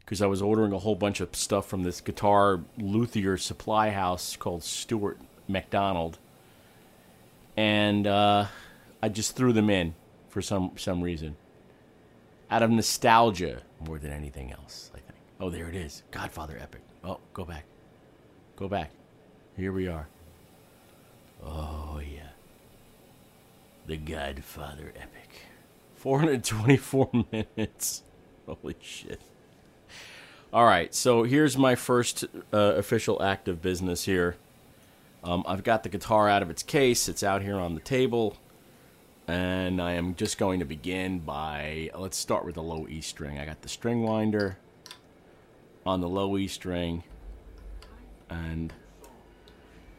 because 0.01 0.23
I 0.23 0.27
was 0.27 0.41
ordering 0.41 0.73
a 0.73 0.79
whole 0.79 0.95
bunch 0.95 1.21
of 1.21 1.37
stuff 1.37 1.69
from 1.69 1.83
this 1.83 2.01
guitar 2.01 2.61
luthier 2.79 3.37
supply 3.37 3.91
house 3.91 4.37
called 4.37 4.63
Stewart 4.63 5.19
McDonald, 5.47 6.19
and 7.57 8.07
uh, 8.07 8.47
I 9.03 9.09
just 9.11 9.37
threw 9.37 9.53
them 9.53 9.69
in 9.69 9.95
for 10.29 10.41
some 10.41 10.73
some 10.77 11.03
reason, 11.03 11.37
out 12.51 12.63
of 12.63 12.71
nostalgia 12.71 13.63
more 13.87 13.99
than 13.99 14.11
anything 14.11 14.53
else. 14.53 14.91
I 14.95 14.99
think. 14.99 15.19
Oh, 15.41 15.51
there 15.51 15.69
it 15.69 15.75
is, 15.75 16.03
Godfather 16.11 16.59
Epic. 16.61 16.81
Oh, 17.05 17.21
go 17.35 17.45
back, 17.45 17.65
go 18.57 18.67
back. 18.67 18.91
Here 19.57 19.73
we 19.73 19.89
are. 19.89 20.09
Oh 21.45 22.01
yeah, 22.01 22.31
the 23.87 23.97
Godfather 23.97 24.93
Epic. 24.97 25.43
424 25.97 27.11
minutes. 27.33 28.05
Holy 28.63 28.77
shit. 28.81 29.21
All 30.53 30.65
right, 30.65 30.95
so 30.95 31.25
here's 31.25 31.59
my 31.59 31.75
first 31.75 32.25
uh, 32.53 32.57
official 32.57 33.23
act 33.23 33.49
of 33.49 33.61
business 33.61 34.05
here. 34.05 34.37
Um, 35.23 35.45
I've 35.47 35.63
got 35.63 35.83
the 35.83 35.91
guitar 35.91 36.29
out 36.29 36.43
of 36.43 36.49
its 36.49 36.63
case, 36.63 37.09
it's 37.09 37.23
out 37.23 37.43
here 37.43 37.59
on 37.59 37.75
the 37.75 37.81
table, 37.81 38.39
and 39.27 39.83
I 39.83 39.93
am 39.93 40.15
just 40.15 40.39
going 40.39 40.61
to 40.61 40.65
begin 40.65 41.19
by 41.19 41.91
let's 41.95 42.17
start 42.17 42.47
with 42.47 42.55
the 42.55 42.63
low 42.63 42.87
E 42.89 43.03
string. 43.03 43.39
I 43.39 43.45
got 43.45 43.61
the 43.61 43.69
string 43.69 44.03
winder 44.03 44.57
on 45.85 46.01
the 46.01 46.09
low 46.09 46.39
E 46.39 46.49
string, 46.49 47.03
and 48.31 48.73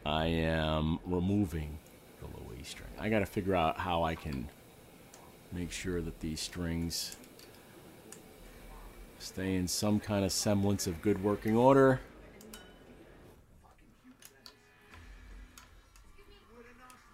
I 0.04 0.26
am 0.26 0.98
removing 1.06 1.78
the 2.18 2.26
low 2.26 2.50
E 2.58 2.64
string. 2.64 2.90
I 2.98 3.08
got 3.08 3.20
to 3.20 3.26
figure 3.26 3.54
out 3.54 3.78
how 3.78 4.02
I 4.02 4.16
can 4.16 4.48
make 5.52 5.70
sure 5.70 6.00
that 6.00 6.18
these 6.18 6.40
strings 6.40 7.16
stay 9.22 9.54
in 9.54 9.68
some 9.68 10.00
kind 10.00 10.24
of 10.24 10.32
semblance 10.32 10.86
of 10.86 11.00
good 11.02 11.22
working 11.22 11.56
order. 11.56 12.00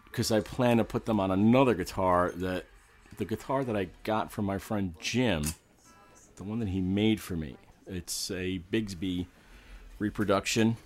Because 0.04 0.32
I 0.32 0.40
plan 0.40 0.78
to 0.78 0.84
put 0.84 1.04
them 1.04 1.20
on 1.20 1.30
another 1.30 1.74
guitar 1.74 2.32
that 2.36 2.64
the 3.18 3.24
guitar 3.24 3.64
that 3.64 3.76
I 3.76 3.88
got 4.02 4.32
from 4.32 4.44
my 4.44 4.58
friend 4.58 4.94
Jim, 5.00 5.42
the 6.36 6.44
one 6.44 6.58
that 6.60 6.68
he 6.68 6.80
made 6.80 7.20
for 7.20 7.36
me. 7.36 7.56
It's 7.86 8.30
a 8.30 8.60
Bigsby 8.72 9.26
reproduction, 9.98 10.76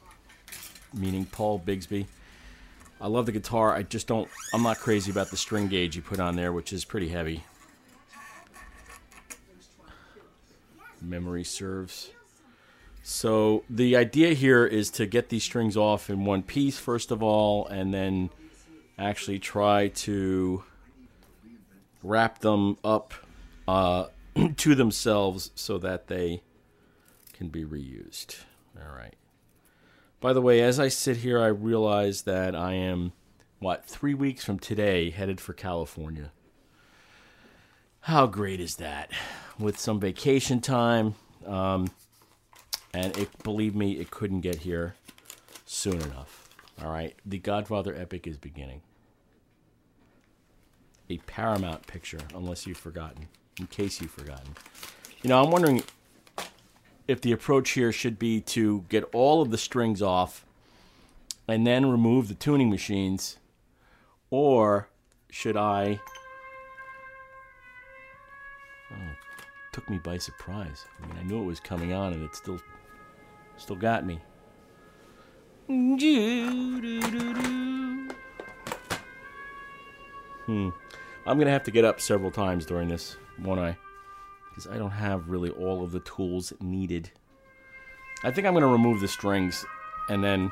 meaning 0.92 1.26
Paul 1.26 1.62
Bigsby. 1.64 2.06
I 3.00 3.06
love 3.06 3.26
the 3.26 3.32
guitar. 3.32 3.74
I 3.74 3.82
just 3.82 4.06
don't. 4.06 4.28
I'm 4.52 4.62
not 4.62 4.78
crazy 4.78 5.10
about 5.10 5.30
the 5.30 5.36
string 5.36 5.68
gauge 5.68 5.96
you 5.96 6.02
put 6.02 6.20
on 6.20 6.36
there, 6.36 6.52
which 6.52 6.72
is 6.72 6.84
pretty 6.84 7.08
heavy. 7.08 7.44
Memory 11.02 11.44
serves. 11.44 12.10
So 13.02 13.64
the 13.70 13.96
idea 13.96 14.34
here 14.34 14.66
is 14.66 14.90
to 14.92 15.06
get 15.06 15.30
these 15.30 15.44
strings 15.44 15.76
off 15.76 16.10
in 16.10 16.24
one 16.24 16.42
piece 16.42 16.78
first 16.78 17.10
of 17.10 17.22
all, 17.22 17.66
and 17.66 17.92
then 17.92 18.30
actually 18.98 19.38
try 19.38 19.88
to 19.88 20.62
wrap 22.02 22.40
them 22.40 22.76
up 22.84 23.14
uh, 23.66 24.06
to 24.56 24.74
themselves 24.74 25.50
so 25.54 25.78
that 25.78 26.08
they 26.08 26.42
can 27.32 27.48
be 27.48 27.64
reused. 27.64 28.40
All 28.76 28.94
right. 28.94 29.14
By 30.20 30.34
the 30.34 30.42
way, 30.42 30.60
as 30.60 30.78
I 30.78 30.88
sit 30.88 31.18
here, 31.18 31.40
I 31.40 31.46
realize 31.46 32.22
that 32.22 32.54
I 32.54 32.74
am, 32.74 33.12
what, 33.58 33.86
three 33.86 34.12
weeks 34.12 34.44
from 34.44 34.58
today 34.58 35.10
headed 35.10 35.40
for 35.40 35.54
California. 35.54 36.32
How 38.00 38.26
great 38.26 38.60
is 38.60 38.76
that? 38.76 39.10
With 39.60 39.78
some 39.78 40.00
vacation 40.00 40.60
time. 40.60 41.14
Um, 41.46 41.88
and 42.92 43.16
it, 43.16 43.28
believe 43.42 43.74
me, 43.74 43.92
it 43.92 44.10
couldn't 44.10 44.40
get 44.40 44.56
here 44.56 44.94
soon 45.66 46.00
enough. 46.00 46.48
All 46.82 46.90
right. 46.90 47.14
The 47.24 47.38
Godfather 47.38 47.94
epic 47.94 48.26
is 48.26 48.36
beginning. 48.38 48.80
A 51.08 51.18
Paramount 51.18 51.86
picture, 51.86 52.20
unless 52.34 52.66
you've 52.66 52.78
forgotten. 52.78 53.28
In 53.58 53.66
case 53.66 54.00
you've 54.00 54.10
forgotten. 54.10 54.54
You 55.22 55.28
know, 55.28 55.42
I'm 55.42 55.50
wondering 55.50 55.82
if 57.06 57.20
the 57.20 57.32
approach 57.32 57.70
here 57.70 57.92
should 57.92 58.18
be 58.18 58.40
to 58.40 58.84
get 58.88 59.04
all 59.12 59.42
of 59.42 59.50
the 59.50 59.58
strings 59.58 60.00
off 60.00 60.46
and 61.48 61.66
then 61.66 61.90
remove 61.90 62.28
the 62.28 62.34
tuning 62.34 62.70
machines, 62.70 63.36
or 64.30 64.88
should 65.28 65.56
I? 65.56 66.00
Took 69.72 69.88
me 69.88 69.98
by 69.98 70.18
surprise. 70.18 70.84
I 71.02 71.06
mean, 71.06 71.16
I 71.18 71.22
knew 71.22 71.42
it 71.42 71.46
was 71.46 71.60
coming 71.60 71.92
on, 71.92 72.12
and 72.12 72.22
it 72.22 72.34
still, 72.34 72.60
still 73.56 73.76
got 73.76 74.04
me. 74.06 74.20
Hmm. 80.46 80.70
I'm 81.26 81.38
gonna 81.38 81.50
have 81.50 81.64
to 81.64 81.70
get 81.70 81.84
up 81.84 82.00
several 82.00 82.30
times 82.30 82.66
during 82.66 82.88
this, 82.88 83.16
won't 83.38 83.60
I? 83.60 83.76
because 84.50 84.66
I 84.66 84.78
don't 84.78 84.90
have 84.90 85.28
really 85.28 85.50
all 85.50 85.82
of 85.82 85.92
the 85.92 86.00
tools 86.00 86.52
needed. 86.60 87.10
I 88.22 88.30
think 88.30 88.46
I'm 88.46 88.54
to 88.54 88.66
remove 88.66 89.00
the 89.00 89.08
strings 89.08 89.64
and 90.08 90.22
then. 90.22 90.50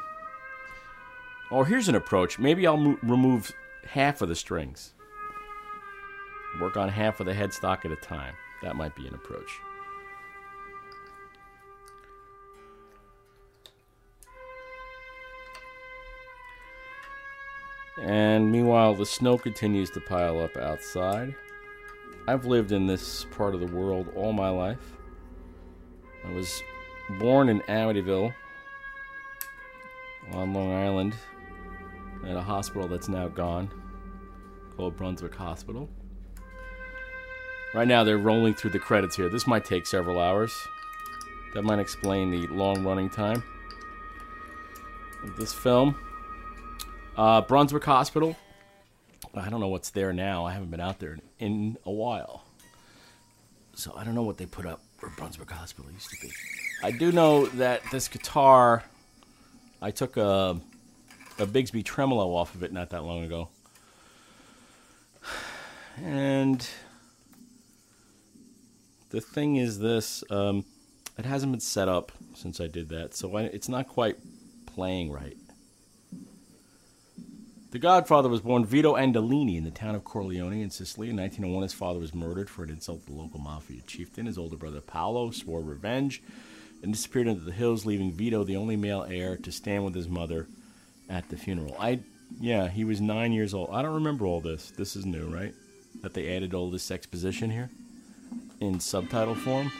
Oh, 1.50 1.64
here's 1.64 1.88
an 1.88 1.94
approach. 1.94 2.38
Maybe 2.38 2.66
I'll 2.66 2.76
mo- 2.76 2.98
remove 3.02 3.52
half 3.86 4.20
of 4.20 4.28
the 4.28 4.34
strings. 4.34 4.92
Work 6.60 6.76
on 6.76 6.88
half 6.88 7.20
of 7.20 7.26
the 7.26 7.32
headstock 7.32 7.84
at 7.84 7.90
a 7.90 7.96
time. 7.96 8.34
That 8.62 8.76
might 8.76 8.94
be 8.94 9.06
an 9.06 9.14
approach. 9.14 9.60
And 18.00 18.52
meanwhile, 18.52 18.94
the 18.94 19.06
snow 19.06 19.36
continues 19.38 19.90
to 19.90 20.00
pile 20.00 20.40
up 20.40 20.56
outside. 20.56 21.34
I've 22.28 22.46
lived 22.46 22.72
in 22.72 22.86
this 22.86 23.24
part 23.24 23.54
of 23.54 23.60
the 23.60 23.66
world 23.66 24.08
all 24.14 24.32
my 24.32 24.50
life. 24.50 24.96
I 26.24 26.32
was 26.32 26.62
born 27.18 27.48
in 27.48 27.60
Amityville 27.62 28.32
on 30.32 30.52
Long 30.52 30.72
Island 30.72 31.14
at 32.24 32.36
a 32.36 32.42
hospital 32.42 32.86
that's 32.86 33.08
now 33.08 33.28
gone 33.28 33.70
called 34.76 34.96
Brunswick 34.96 35.34
Hospital. 35.34 35.88
Right 37.74 37.86
now, 37.86 38.02
they're 38.02 38.18
rolling 38.18 38.54
through 38.54 38.70
the 38.70 38.78
credits 38.78 39.16
here. 39.16 39.28
This 39.28 39.46
might 39.46 39.64
take 39.64 39.86
several 39.86 40.18
hours. 40.18 40.56
That 41.54 41.62
might 41.62 41.78
explain 41.78 42.30
the 42.30 42.46
long 42.46 42.84
running 42.84 43.10
time 43.10 43.42
of 45.22 45.36
this 45.36 45.52
film. 45.52 45.96
Uh, 47.16 47.42
Brunswick 47.42 47.84
Hospital. 47.84 48.36
I 49.34 49.50
don't 49.50 49.60
know 49.60 49.68
what's 49.68 49.90
there 49.90 50.12
now. 50.12 50.46
I 50.46 50.52
haven't 50.52 50.70
been 50.70 50.80
out 50.80 50.98
there 50.98 51.18
in 51.38 51.76
a 51.84 51.90
while. 51.90 52.44
So 53.74 53.92
I 53.96 54.04
don't 54.04 54.14
know 54.14 54.22
what 54.22 54.38
they 54.38 54.46
put 54.46 54.66
up 54.66 54.80
where 55.00 55.12
Brunswick 55.12 55.50
Hospital 55.50 55.90
used 55.92 56.10
to 56.10 56.16
be. 56.20 56.32
I 56.82 56.90
do 56.90 57.12
know 57.12 57.46
that 57.46 57.82
this 57.90 58.08
guitar, 58.08 58.82
I 59.82 59.90
took 59.90 60.16
a, 60.16 60.58
a 61.38 61.46
Bigsby 61.46 61.84
tremolo 61.84 62.34
off 62.34 62.54
of 62.54 62.62
it 62.62 62.72
not 62.72 62.90
that 62.90 63.04
long 63.04 63.24
ago. 63.24 63.48
And 66.00 66.64
the 69.10 69.20
thing 69.20 69.56
is 69.56 69.78
this 69.78 70.22
um, 70.30 70.64
it 71.18 71.24
hasn't 71.24 71.52
been 71.52 71.60
set 71.60 71.88
up 71.88 72.12
since 72.34 72.60
I 72.60 72.66
did 72.66 72.88
that, 72.90 73.14
so 73.14 73.36
I, 73.36 73.42
it's 73.42 73.68
not 73.68 73.88
quite 73.88 74.16
playing 74.66 75.10
right. 75.10 75.36
The 77.70 77.78
Godfather 77.78 78.30
was 78.30 78.40
born 78.40 78.64
Vito 78.64 78.94
Andolini 78.94 79.58
in 79.58 79.64
the 79.64 79.70
town 79.70 79.94
of 79.94 80.04
Corleone 80.04 80.62
in 80.62 80.70
Sicily. 80.70 81.10
In 81.10 81.16
1901, 81.16 81.62
his 81.64 81.74
father 81.74 81.98
was 81.98 82.14
murdered 82.14 82.48
for 82.48 82.62
an 82.62 82.70
insult 82.70 83.04
to 83.04 83.12
the 83.12 83.18
local 83.18 83.40
mafia 83.40 83.82
chieftain. 83.82 84.24
His 84.24 84.38
older 84.38 84.56
brother 84.56 84.80
Paolo 84.80 85.30
swore 85.32 85.60
revenge 85.60 86.22
and 86.82 86.92
disappeared 86.92 87.26
into 87.26 87.44
the 87.44 87.52
hills, 87.52 87.84
leaving 87.84 88.12
Vito 88.12 88.42
the 88.42 88.56
only 88.56 88.76
male 88.76 89.04
heir 89.06 89.36
to 89.36 89.52
stand 89.52 89.84
with 89.84 89.94
his 89.94 90.08
mother 90.08 90.46
at 91.10 91.28
the 91.28 91.36
funeral. 91.36 91.76
I, 91.78 92.00
yeah, 92.40 92.68
he 92.68 92.84
was 92.84 93.02
nine 93.02 93.32
years 93.32 93.52
old. 93.52 93.68
I 93.70 93.82
don't 93.82 93.94
remember 93.94 94.24
all 94.24 94.40
this. 94.40 94.70
This 94.70 94.96
is 94.96 95.04
new, 95.04 95.26
right? 95.26 95.52
That 96.00 96.14
they 96.14 96.34
added 96.34 96.54
all 96.54 96.70
this 96.70 96.90
exposition 96.90 97.50
here 97.50 97.70
in 98.60 98.80
subtitle 98.80 99.34
form. 99.34 99.70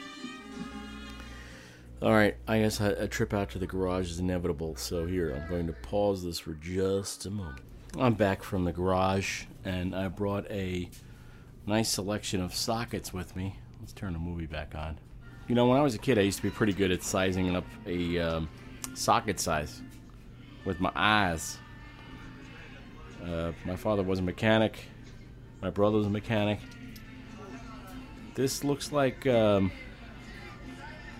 All 2.01 2.13
right, 2.13 2.37
I 2.47 2.59
guess 2.59 2.79
a, 2.79 3.09
trip 3.09 3.33
out 3.33 3.49
to 3.49 3.59
the 3.59 3.67
garage 3.67 4.09
is 4.09 4.19
inevitable. 4.19 4.77
So 4.77 5.05
here, 5.05 5.35
I'm 5.35 5.49
going 5.49 5.67
to 5.67 5.73
pause 5.73 6.23
this 6.23 6.39
for 6.39 6.53
just 6.53 7.25
a 7.25 7.29
moment. 7.29 7.59
I'm 7.99 8.13
back 8.13 8.41
from 8.41 8.63
the 8.63 8.71
garage, 8.71 9.43
and 9.65 9.93
I 9.93 10.07
brought 10.07 10.49
a 10.49 10.89
nice 11.65 11.89
selection 11.89 12.41
of 12.41 12.55
sockets 12.55 13.13
with 13.13 13.35
me. 13.35 13.59
Let's 13.81 13.91
turn 13.91 14.13
the 14.13 14.19
movie 14.19 14.45
back 14.45 14.75
on. 14.75 14.97
You 15.49 15.55
know, 15.55 15.67
when 15.67 15.77
I 15.77 15.81
was 15.81 15.93
a 15.93 15.97
kid, 15.97 16.17
I 16.17 16.21
used 16.21 16.37
to 16.37 16.43
be 16.43 16.51
pretty 16.51 16.73
good 16.73 16.91
at 16.91 17.03
sizing 17.03 17.53
up 17.53 17.65
a 17.85 18.19
um, 18.19 18.49
socket 18.93 19.39
size 19.39 19.81
with 20.63 20.79
my 20.79 20.91
eyes. 20.95 21.57
Uh, 23.25 23.51
my 23.65 23.75
father 23.75 24.03
was 24.03 24.19
a 24.19 24.21
mechanic. 24.21 24.79
My 25.61 25.69
brother 25.69 25.97
was 25.97 26.07
a 26.07 26.11
mechanic. 26.11 26.59
This 28.39 28.63
looks 28.63 28.93
like 28.93 29.27
um, 29.27 29.69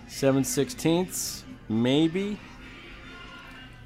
7 0.06 0.42
sixteenths, 0.42 1.44
maybe. 1.68 2.40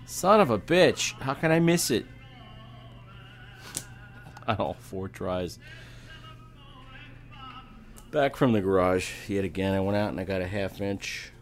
Son 0.06 0.40
of 0.40 0.50
a 0.50 0.58
bitch. 0.60 1.20
How 1.20 1.34
can 1.34 1.50
I 1.50 1.58
miss 1.58 1.90
it? 1.90 2.06
On 4.46 4.54
all 4.58 4.74
four 4.74 5.08
tries. 5.08 5.58
Back 8.12 8.36
from 8.36 8.52
the 8.52 8.60
garage 8.60 9.10
yet 9.28 9.44
again. 9.44 9.74
I 9.74 9.80
went 9.80 9.96
out 9.96 10.10
and 10.10 10.20
I 10.20 10.22
got 10.22 10.40
a 10.40 10.46
half 10.46 10.80
inch 10.80 11.32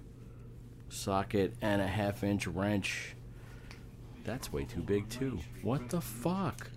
socket 0.89 1.53
and 1.61 1.83
a 1.83 1.87
half 1.87 2.25
inch 2.25 2.47
wrench. 2.47 3.17
That's 4.25 4.51
way 4.51 4.65
too 4.65 4.81
big, 4.81 5.11
too. 5.11 5.41
What 5.61 5.91
the 5.91 6.01
fuck? 6.01 6.71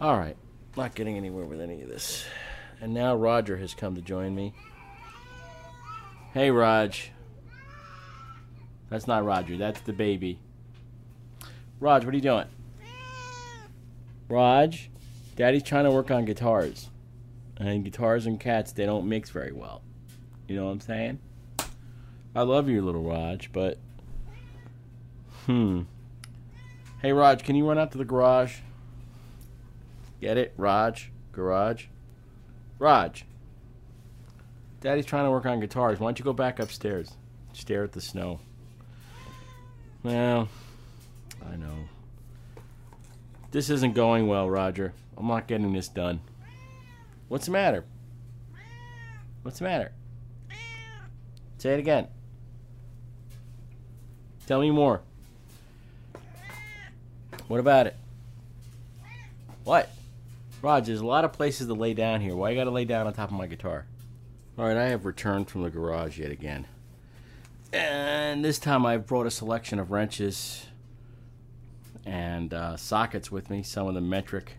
Alright. 0.00 0.36
Not 0.76 0.94
getting 0.94 1.16
anywhere 1.16 1.44
with 1.44 1.60
any 1.60 1.82
of 1.82 1.88
this. 1.88 2.24
And 2.80 2.94
now 2.94 3.14
Roger 3.14 3.56
has 3.58 3.74
come 3.74 3.94
to 3.96 4.00
join 4.00 4.34
me. 4.34 4.54
Hey, 6.32 6.50
Raj. 6.50 7.10
That's 8.88 9.06
not 9.06 9.24
Roger. 9.24 9.56
That's 9.56 9.80
the 9.80 9.92
baby. 9.92 10.38
Raj, 11.80 12.04
what 12.04 12.14
are 12.14 12.16
you 12.16 12.22
doing? 12.22 12.46
Raj, 14.28 14.90
Daddy's 15.34 15.62
trying 15.62 15.84
to 15.84 15.90
work 15.90 16.10
on 16.10 16.24
guitars. 16.24 16.88
And 17.56 17.84
guitars 17.84 18.26
and 18.26 18.38
cats, 18.38 18.72
they 18.72 18.86
don't 18.86 19.08
mix 19.08 19.30
very 19.30 19.52
well. 19.52 19.82
You 20.46 20.56
know 20.56 20.66
what 20.66 20.72
I'm 20.72 20.80
saying? 20.80 21.18
I 22.34 22.42
love 22.42 22.68
you, 22.68 22.80
little 22.80 23.02
Raj, 23.02 23.50
but. 23.52 23.78
Hmm. 25.46 25.82
Hey, 27.02 27.12
Raj, 27.12 27.42
can 27.42 27.56
you 27.56 27.68
run 27.68 27.78
out 27.78 27.92
to 27.92 27.98
the 27.98 28.04
garage? 28.04 28.58
Get 30.20 30.36
it? 30.36 30.52
Raj? 30.56 31.10
Garage? 31.32 31.86
Raj. 32.78 33.24
Daddy's 34.80 35.06
trying 35.06 35.24
to 35.24 35.30
work 35.30 35.46
on 35.46 35.60
guitars. 35.60 35.98
Why 35.98 36.06
don't 36.06 36.18
you 36.18 36.24
go 36.24 36.32
back 36.32 36.58
upstairs? 36.58 37.12
Stare 37.52 37.84
at 37.84 37.92
the 37.92 38.00
snow. 38.00 38.40
Well, 40.02 40.48
I 41.50 41.56
know. 41.56 41.88
This 43.50 43.68
isn't 43.68 43.94
going 43.94 44.26
well, 44.28 44.48
Roger. 44.48 44.92
I'm 45.16 45.26
not 45.26 45.46
getting 45.46 45.72
this 45.72 45.88
done. 45.88 46.20
What's 47.28 47.46
the 47.46 47.52
matter? 47.52 47.84
What's 49.42 49.58
the 49.58 49.64
matter? 49.64 49.92
Say 51.58 51.74
it 51.74 51.78
again. 51.78 52.08
Tell 54.46 54.60
me 54.60 54.70
more. 54.70 55.02
What 57.48 57.60
about 57.60 57.86
it? 57.86 57.96
What? 59.64 59.90
Raj, 60.62 60.86
there's 60.86 61.00
a 61.00 61.06
lot 61.06 61.24
of 61.24 61.32
places 61.32 61.66
to 61.68 61.74
lay 61.74 61.94
down 61.94 62.20
here. 62.20 62.36
Why 62.36 62.50
you 62.50 62.56
gotta 62.56 62.70
lay 62.70 62.84
down 62.84 63.06
on 63.06 63.14
top 63.14 63.30
of 63.30 63.36
my 63.36 63.46
guitar? 63.46 63.86
Alright, 64.58 64.76
I 64.76 64.88
have 64.88 65.06
returned 65.06 65.48
from 65.48 65.62
the 65.62 65.70
garage 65.70 66.18
yet 66.18 66.30
again. 66.30 66.66
And 67.72 68.44
this 68.44 68.58
time 68.58 68.84
I've 68.84 69.06
brought 69.06 69.26
a 69.26 69.30
selection 69.30 69.78
of 69.78 69.90
wrenches 69.90 70.66
and 72.04 72.52
uh, 72.52 72.76
sockets 72.76 73.32
with 73.32 73.48
me, 73.48 73.62
some 73.62 73.86
of 73.86 73.94
the 73.94 74.00
metric. 74.02 74.56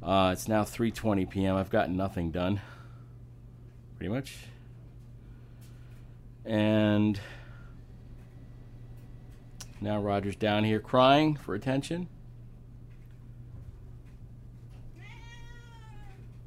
Uh, 0.00 0.30
it's 0.32 0.46
now 0.46 0.62
3:20 0.62 1.28
p.m. 1.28 1.56
I've 1.56 1.70
gotten 1.70 1.96
nothing 1.96 2.30
done, 2.30 2.60
pretty 3.96 4.12
much. 4.12 4.36
And 6.44 7.18
now 9.80 10.00
Roger's 10.00 10.36
down 10.36 10.62
here 10.64 10.78
crying 10.78 11.34
for 11.36 11.54
attention. 11.54 12.08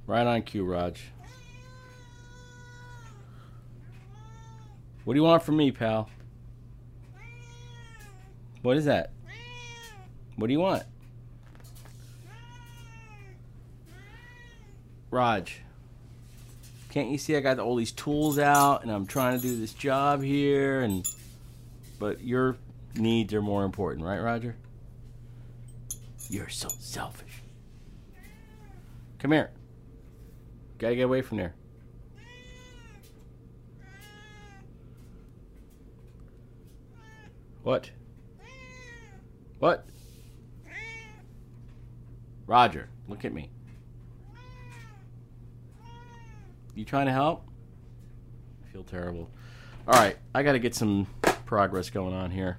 Right 0.07 0.27
on 0.27 0.41
cue, 0.41 0.65
Raj. 0.65 1.01
What 5.03 5.13
do 5.13 5.19
you 5.19 5.23
want 5.23 5.43
from 5.43 5.57
me, 5.57 5.71
pal? 5.71 6.09
What 8.61 8.77
is 8.77 8.85
that? 8.85 9.11
What 10.35 10.47
do 10.47 10.53
you 10.53 10.59
want? 10.59 10.83
Raj, 15.09 15.61
can't 16.89 17.09
you 17.09 17.17
see 17.17 17.35
I 17.35 17.41
got 17.41 17.59
all 17.59 17.75
these 17.75 17.91
tools 17.91 18.39
out 18.39 18.83
and 18.83 18.91
I'm 18.91 19.05
trying 19.05 19.37
to 19.37 19.41
do 19.41 19.57
this 19.59 19.73
job 19.73 20.21
here 20.21 20.81
and 20.81 21.07
but 21.99 22.23
your 22.23 22.57
needs 22.95 23.33
are 23.33 23.41
more 23.41 23.63
important, 23.65 24.05
right, 24.05 24.19
Roger? 24.19 24.55
You're 26.29 26.49
so 26.49 26.69
selfish. 26.79 27.41
Come 29.19 29.33
here. 29.33 29.51
Gotta 30.81 30.95
get 30.95 31.03
away 31.03 31.21
from 31.21 31.37
there. 31.37 31.53
What? 37.61 37.91
What? 39.59 39.85
Roger, 42.47 42.89
look 43.07 43.25
at 43.25 43.31
me. 43.31 43.51
You 46.73 46.83
trying 46.83 47.05
to 47.05 47.11
help? 47.11 47.43
I 48.65 48.71
feel 48.73 48.83
terrible. 48.83 49.29
All 49.87 49.93
right, 49.93 50.17
I 50.33 50.41
got 50.41 50.53
to 50.53 50.59
get 50.59 50.73
some 50.73 51.05
progress 51.45 51.91
going 51.91 52.15
on 52.15 52.31
here. 52.31 52.57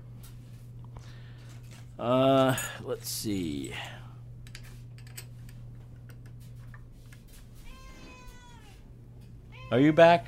Uh, 1.99 2.55
let's 2.85 3.09
see. 3.09 3.75
Are 9.73 9.81
you 9.81 9.91
back? 9.91 10.27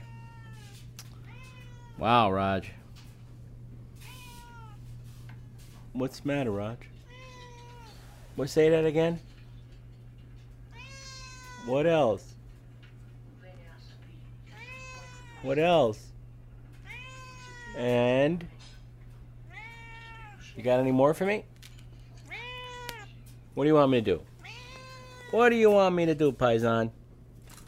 Wow, 1.98 2.32
Raj. 2.32 2.70
What's 5.92 6.20
the 6.20 6.28
matter, 6.28 6.50
Raj? 6.50 6.78
What 8.36 8.48
say 8.48 8.70
that 8.70 8.86
again? 8.86 9.20
What 11.66 11.86
else? 11.86 12.24
What 15.42 15.58
else? 15.58 16.02
And 17.76 18.46
you 20.56 20.62
got 20.62 20.80
any 20.80 20.90
more 20.90 21.12
for 21.12 21.26
me? 21.26 21.44
What 23.52 23.64
do 23.64 23.68
you 23.68 23.74
want 23.74 23.90
me 23.90 24.00
to 24.00 24.04
do? 24.04 24.22
What 25.32 25.50
do 25.50 25.56
you 25.56 25.70
want 25.70 25.94
me 25.94 26.06
to 26.06 26.14
do, 26.14 26.32
Paisan? 26.32 26.90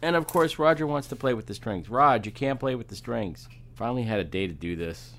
And 0.03 0.15
of 0.15 0.27
course, 0.27 0.59
Roger 0.59 0.87
wants 0.87 1.09
to 1.09 1.17
play 1.17 1.35
with 1.35 1.47
the 1.47 1.55
strings. 1.55 1.89
Rod, 1.89 2.27
you 2.27 2.33
can't 2.33 2.61
play 2.61 2.75
with 2.75 2.89
the 2.89 2.97
strings. 2.97 3.49
Finally 3.75 4.05
had 4.05 4.21
a 4.21 4.25
day 4.25 4.47
to 4.47 4.53
do 4.53 4.77
this. 4.77 5.15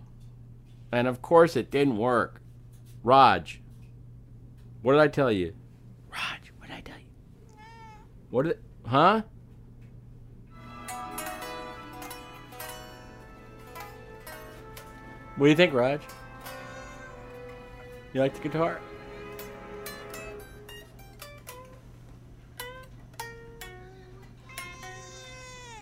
And 0.92 1.08
of 1.08 1.22
course, 1.22 1.56
it 1.56 1.72
didn't 1.72 1.98
work. 1.98 2.42
Raj, 3.04 3.62
what 4.82 4.94
did 4.94 5.02
I 5.02 5.08
tell 5.08 5.32
you? 5.32 5.54
Raj, 6.12 6.52
what 6.58 6.68
did 6.70 6.78
I 6.78 6.82
tell 6.82 6.98
you? 6.98 7.06
What 8.30 8.44
did, 8.44 8.52
It, 8.52 8.64
huh? 8.86 9.22
What 15.36 15.46
do 15.46 15.50
you 15.50 15.56
think, 15.56 15.74
Raj? 15.74 16.02
You 18.14 18.22
like 18.22 18.34
the 18.34 18.42
guitar? 18.42 18.80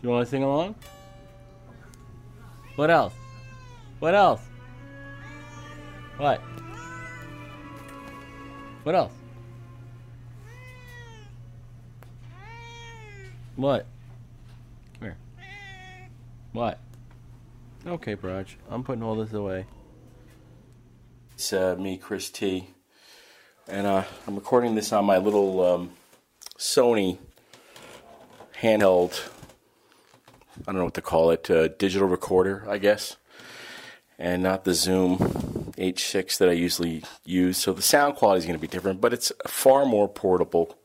You 0.06 0.12
want 0.12 0.28
to 0.28 0.30
sing 0.30 0.44
along? 0.44 0.76
What 2.76 2.92
else? 2.92 3.16
What 3.98 4.14
else? 4.14 4.40
What? 6.18 6.42
What 8.84 8.94
else? 8.94 9.12
What? 13.56 13.88
Where? 15.00 15.18
What? 16.54 16.80
Okay, 17.88 18.16
Braj. 18.16 18.46
I'm 18.70 18.84
putting 18.84 19.02
all 19.02 19.16
this 19.16 19.34
away. 19.34 19.66
It's 21.34 21.52
uh, 21.52 21.78
me, 21.80 21.98
Chris 21.98 22.30
T. 22.30 22.68
And 23.68 23.88
uh, 23.88 24.04
I'm 24.28 24.36
recording 24.36 24.76
this 24.76 24.94
on 24.94 25.04
my 25.04 25.18
little 25.18 25.66
um, 25.66 25.90
Sony 26.60 27.18
handheld, 28.62 29.20
I 30.62 30.72
don't 30.72 30.78
know 30.78 30.86
what 30.86 30.94
to 30.96 31.02
call 31.02 31.32
it, 31.32 31.44
digital 31.78 32.08
recorder, 32.08 32.66
I 32.70 32.78
guess. 32.78 33.18
And 34.18 34.42
not 34.42 34.64
the 34.64 34.74
Zoom 34.74 35.18
H6 35.78 36.38
that 36.38 36.48
I 36.48 36.54
usually 36.54 37.04
use. 37.26 37.58
So 37.58 37.74
the 37.74 37.82
sound 37.82 38.16
quality 38.16 38.40
is 38.40 38.46
going 38.46 38.58
to 38.58 38.62
be 38.62 38.68
different, 38.68 39.02
but 39.02 39.14
it's 39.14 39.32
far 39.46 39.86
more 39.86 40.08
portable 40.08 40.78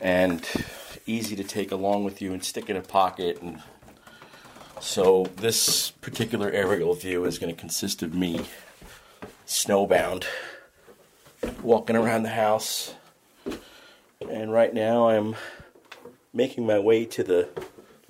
and 0.00 0.46
easy 1.04 1.34
to 1.34 1.42
take 1.42 1.72
along 1.72 2.04
with 2.04 2.22
you 2.22 2.32
and 2.32 2.44
stick 2.44 2.70
in 2.70 2.76
a 2.76 2.82
pocket. 2.82 3.42
And 3.42 3.60
so 4.80 5.26
this 5.36 5.90
particular 5.90 6.50
aerial 6.50 6.94
view 6.94 7.24
is 7.24 7.40
going 7.40 7.52
to 7.52 7.60
consist 7.60 8.02
of 8.02 8.14
me 8.14 8.42
snowbound 9.46 10.24
walking 11.60 11.96
around 11.96 12.22
the 12.22 12.30
house. 12.30 12.94
And 14.30 14.52
right 14.52 14.72
now 14.72 15.08
I'm 15.08 15.34
making 16.32 16.66
my 16.66 16.78
way 16.78 17.04
to 17.06 17.24
the 17.24 17.48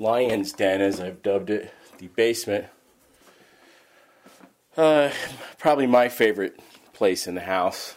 lion's 0.02 0.52
den, 0.52 0.80
as 0.80 1.00
I've 1.00 1.22
dubbed 1.22 1.48
it, 1.48 1.72
the 1.98 2.08
basement. 2.08 2.66
Uh, 4.76 5.10
probably 5.58 5.86
my 5.86 6.08
favorite 6.08 6.58
place 6.92 7.28
in 7.28 7.36
the 7.36 7.42
house. 7.42 7.94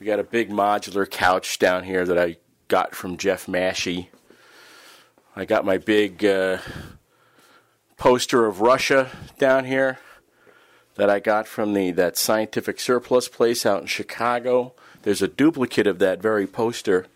We 0.00 0.06
got 0.06 0.18
a 0.18 0.24
big 0.24 0.50
modular 0.50 1.08
couch 1.08 1.58
down 1.58 1.84
here 1.84 2.06
that 2.06 2.18
I 2.18 2.38
got 2.68 2.94
from 2.94 3.18
Jeff 3.18 3.46
Mashey. 3.46 4.08
I 5.36 5.44
got 5.44 5.66
my 5.66 5.76
big 5.76 6.24
uh, 6.24 6.58
poster 7.98 8.46
of 8.46 8.62
Russia 8.62 9.10
down 9.38 9.66
here 9.66 9.98
that 10.94 11.10
I 11.10 11.20
got 11.20 11.46
from 11.46 11.74
the 11.74 11.90
that 11.92 12.16
scientific 12.16 12.80
surplus 12.80 13.28
place 13.28 13.66
out 13.66 13.82
in 13.82 13.86
Chicago. 13.86 14.72
There's 15.02 15.22
a 15.22 15.28
duplicate 15.28 15.86
of 15.86 15.98
that 15.98 16.22
very 16.22 16.46
poster 16.46 17.06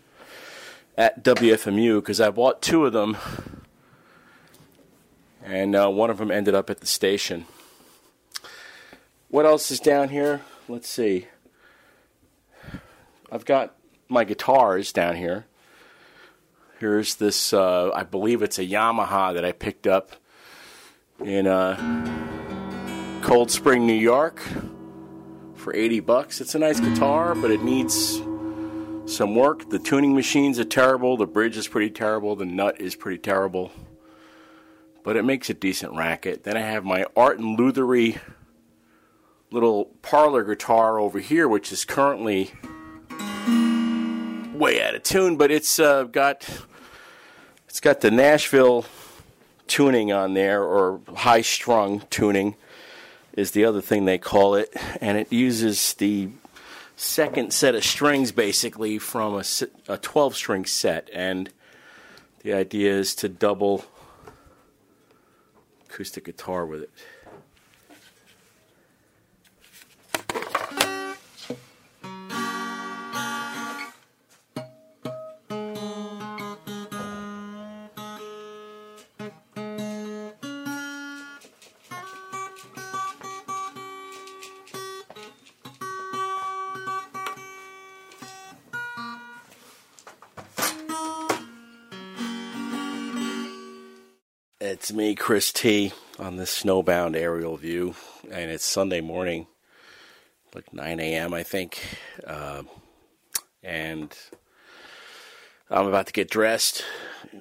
at 0.95 1.23
WFMU 1.23 1.95
because 1.99 2.21
I 2.21 2.29
bought 2.29 2.61
two 2.61 2.85
of 2.85 2.93
them, 2.93 3.17
and 5.47 5.75
uh, 5.75 5.89
one 5.89 6.09
of 6.09 6.17
them 6.17 6.29
ended 6.29 6.53
up 6.53 6.69
at 6.69 6.81
the 6.81 6.87
station. 6.87 7.45
What 9.29 9.45
else 9.45 9.71
is 9.71 9.79
down 9.79 10.09
here? 10.09 10.41
Let's 10.67 10.89
see. 10.89 11.27
I've 13.31 13.45
got 13.45 13.75
my 14.09 14.23
guitars 14.23 14.91
down 14.91 15.15
here. 15.15 15.45
Here's 16.79 17.15
this, 17.15 17.53
uh, 17.53 17.91
I 17.93 18.03
believe 18.03 18.41
it's 18.41 18.59
a 18.59 18.65
Yamaha 18.65 19.33
that 19.33 19.43
I 19.43 19.51
picked 19.51 19.87
up 19.87 20.11
in 21.23 21.47
uh, 21.47 23.21
Cold 23.23 23.49
Spring, 23.49 23.87
New 23.87 23.93
York 23.93 24.41
for 25.55 25.73
80 25.73 26.01
bucks. 26.01 26.39
It's 26.39 26.55
a 26.55 26.59
nice 26.59 26.79
guitar, 26.79 27.35
but 27.35 27.51
it 27.51 27.63
needs 27.63 28.21
some 29.05 29.33
work. 29.33 29.69
The 29.69 29.79
tuning 29.79 30.13
machines 30.13 30.59
are 30.59 30.65
terrible, 30.65 31.17
the 31.17 31.25
bridge 31.25 31.57
is 31.57 31.67
pretty 31.67 31.89
terrible, 31.89 32.35
the 32.35 32.45
nut 32.45 32.79
is 32.79 32.95
pretty 32.95 33.17
terrible, 33.17 33.71
but 35.07 35.15
it 35.15 35.23
makes 35.23 35.49
a 35.49 35.53
decent 35.53 35.95
racket. 35.95 36.43
Then 36.43 36.57
I 36.57 36.59
have 36.59 36.83
my 36.83 37.05
Art 37.15 37.39
and 37.39 37.57
Lutherie 37.57 38.19
little 39.51 39.85
parlor 40.01 40.43
guitar 40.43 40.99
over 40.99 41.19
here, 41.19 41.47
which 41.47 41.71
is 41.71 41.85
currently 41.85 42.51
way 44.53 44.83
out 44.83 44.95
of 44.95 45.03
tune, 45.03 45.37
but 45.37 45.49
it's 45.49 45.79
uh, 45.79 46.03
got 46.03 46.45
it's 47.69 47.79
got 47.79 48.01
the 48.01 48.11
Nashville 48.11 48.85
tuning 49.67 50.11
on 50.11 50.33
there, 50.33 50.61
or 50.61 50.99
high 51.15 51.39
strung 51.39 52.01
tuning 52.09 52.57
is 53.31 53.51
the 53.51 53.63
other 53.63 53.79
thing 53.79 54.03
they 54.03 54.17
call 54.17 54.55
it, 54.55 54.75
and 54.99 55.17
it 55.17 55.31
uses 55.31 55.93
the 55.93 56.27
second 56.97 57.53
set 57.53 57.75
of 57.75 57.85
strings 57.85 58.33
basically 58.33 58.99
from 58.99 59.35
a, 59.35 59.43
a 59.87 59.97
12 59.97 60.35
string 60.35 60.65
set, 60.65 61.09
and 61.13 61.49
the 62.41 62.51
idea 62.51 62.93
is 62.93 63.15
to 63.15 63.29
double 63.29 63.85
acoustic 65.97 66.25
guitar 66.25 66.63
with 66.63 66.83
it. 66.83 66.89
It's 94.69 94.91
me, 94.91 95.15
Chris 95.15 95.53
T, 95.53 95.93
on 96.19 96.35
this 96.35 96.61
snowbound 96.61 97.15
aerial 97.15 97.55
view, 97.55 97.95
and 98.29 98.51
it's 98.51 98.65
Sunday 98.65 98.99
morning, 98.99 99.47
like 100.53 100.73
9 100.73 100.99
a.m., 100.99 101.33
I 101.33 101.43
think. 101.43 101.79
Uh, 102.25 102.63
and 103.63 104.13
I'm 105.69 105.87
about 105.87 106.07
to 106.07 106.11
get 106.11 106.29
dressed 106.29 106.83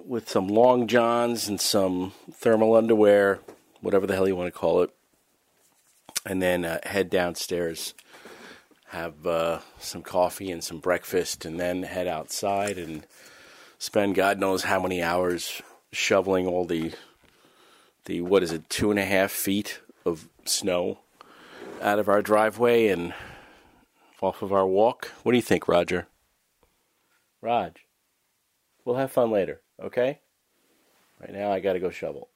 with 0.05 0.31
some 0.31 0.47
long 0.47 0.87
johns 0.87 1.49
and 1.49 1.61
some 1.61 2.13
thermal 2.31 2.77
underwear, 2.77 3.41
whatever 3.81 4.07
the 4.07 4.15
hell 4.15 4.29
you 4.29 4.37
want 4.37 4.55
to 4.55 4.57
call 4.57 4.83
it, 4.83 4.95
and 6.25 6.41
then 6.41 6.65
uh, 6.65 6.79
head 6.85 7.11
downstairs, 7.11 7.93
have 8.91 9.27
uh, 9.27 9.59
some 9.81 10.03
coffee 10.03 10.53
and 10.53 10.63
some 10.63 10.79
breakfast, 10.79 11.45
and 11.45 11.59
then 11.59 11.83
head 11.83 12.07
outside 12.07 12.79
and 12.79 13.05
spend 13.81 14.15
God 14.15 14.39
knows 14.39 14.63
how 14.63 14.81
many 14.81 15.03
hours 15.03 15.61
shoveling 15.91 16.47
all 16.47 16.65
the 16.65 16.93
the 18.07 18.23
what 18.23 18.43
is 18.43 18.53
it 18.53 18.69
two 18.71 18.91
and 18.91 18.99
a 18.99 19.05
half 19.05 19.31
feet 19.31 19.81
of 20.05 20.29
snow 20.45 21.01
out 21.83 21.99
of 21.99 22.09
our 22.09 22.23
driveway 22.23 22.89
and 22.89 23.13
off 24.23 24.43
of 24.43 24.53
our 24.53 24.67
walk. 24.67 25.13
What 25.23 25.33
do 25.33 25.37
you 25.39 25.43
think, 25.43 25.69
Roger? 25.69 26.07
Raj, 27.43 27.87
we'll 28.85 28.97
have 28.97 29.13
fun 29.13 29.31
later, 29.31 29.61
okay? 29.83 30.21
Right 31.21 31.33
now, 31.33 31.53
I 31.53 31.61
got 31.61 31.75
to 31.75 31.81
go 31.81 31.91
shovel. 31.91 32.29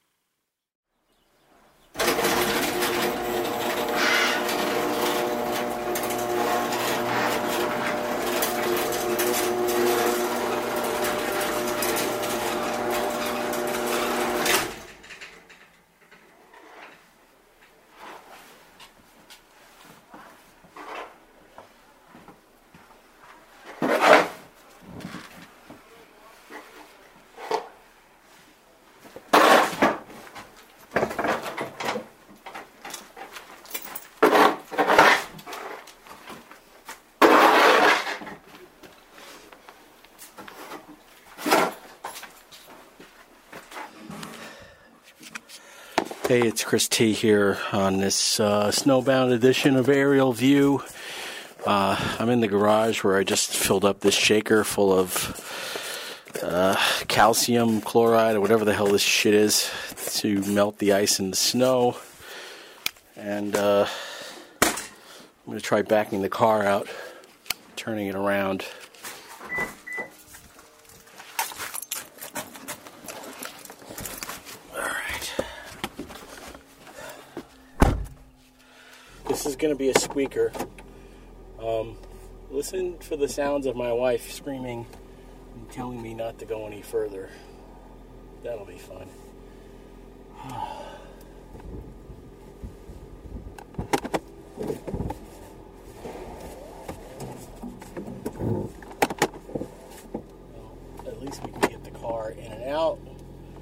Hey, 46.31 46.47
it's 46.47 46.63
Chris 46.63 46.87
T 46.87 47.13
here 47.13 47.59
on 47.73 47.99
this 47.99 48.39
uh, 48.39 48.69
snowbound 48.69 49.33
edition 49.33 49.75
of 49.75 49.89
Aerial 49.89 50.33
View. 50.33 50.81
Uh, 51.67 51.97
I'm 52.21 52.31
in 52.31 52.39
the 52.39 52.47
garage 52.47 53.03
where 53.03 53.17
I 53.17 53.25
just 53.25 53.53
filled 53.53 53.85
up 53.85 53.99
this 53.99 54.15
shaker 54.15 54.63
full 54.63 54.97
of 54.97 56.31
uh, 56.41 56.77
calcium 57.09 57.81
chloride 57.81 58.37
or 58.37 58.41
whatever 58.41 58.65
the 58.65 58.73
hell 58.73 58.87
this 58.87 59.03
shit 59.03 59.35
is 59.35 59.69
to 60.19 60.41
melt 60.43 60.79
the 60.79 60.93
ice 60.93 61.19
and 61.19 61.33
the 61.33 61.37
snow. 61.37 61.97
And 63.17 63.57
uh, 63.57 63.89
I'm 64.63 64.73
going 65.47 65.59
to 65.59 65.65
try 65.65 65.83
backing 65.83 66.23
the 66.23 66.29
car 66.29 66.63
out, 66.63 66.87
turning 67.75 68.07
it 68.07 68.15
around. 68.15 68.65
This 79.41 79.53
is 79.53 79.57
going 79.57 79.73
to 79.73 79.79
be 79.79 79.89
a 79.89 79.99
squeaker. 79.99 80.53
Um, 81.59 81.97
listen 82.51 82.99
for 82.99 83.17
the 83.17 83.27
sounds 83.27 83.65
of 83.65 83.75
my 83.75 83.91
wife 83.91 84.31
screaming 84.31 84.85
and 85.55 85.71
telling 85.71 86.03
me 86.03 86.13
not 86.13 86.39
to 86.41 86.45
go 86.45 86.67
any 86.67 86.83
further. 86.83 87.31
That'll 88.45 88.67
be 88.67 88.77
fun. 88.77 89.09
At 101.07 101.23
least 101.23 101.43
we 101.45 101.53
can 101.53 101.61
get 101.63 101.83
the 101.83 101.99
car 101.99 102.33
in 102.33 102.53
and 102.53 102.65
out. 102.65 102.99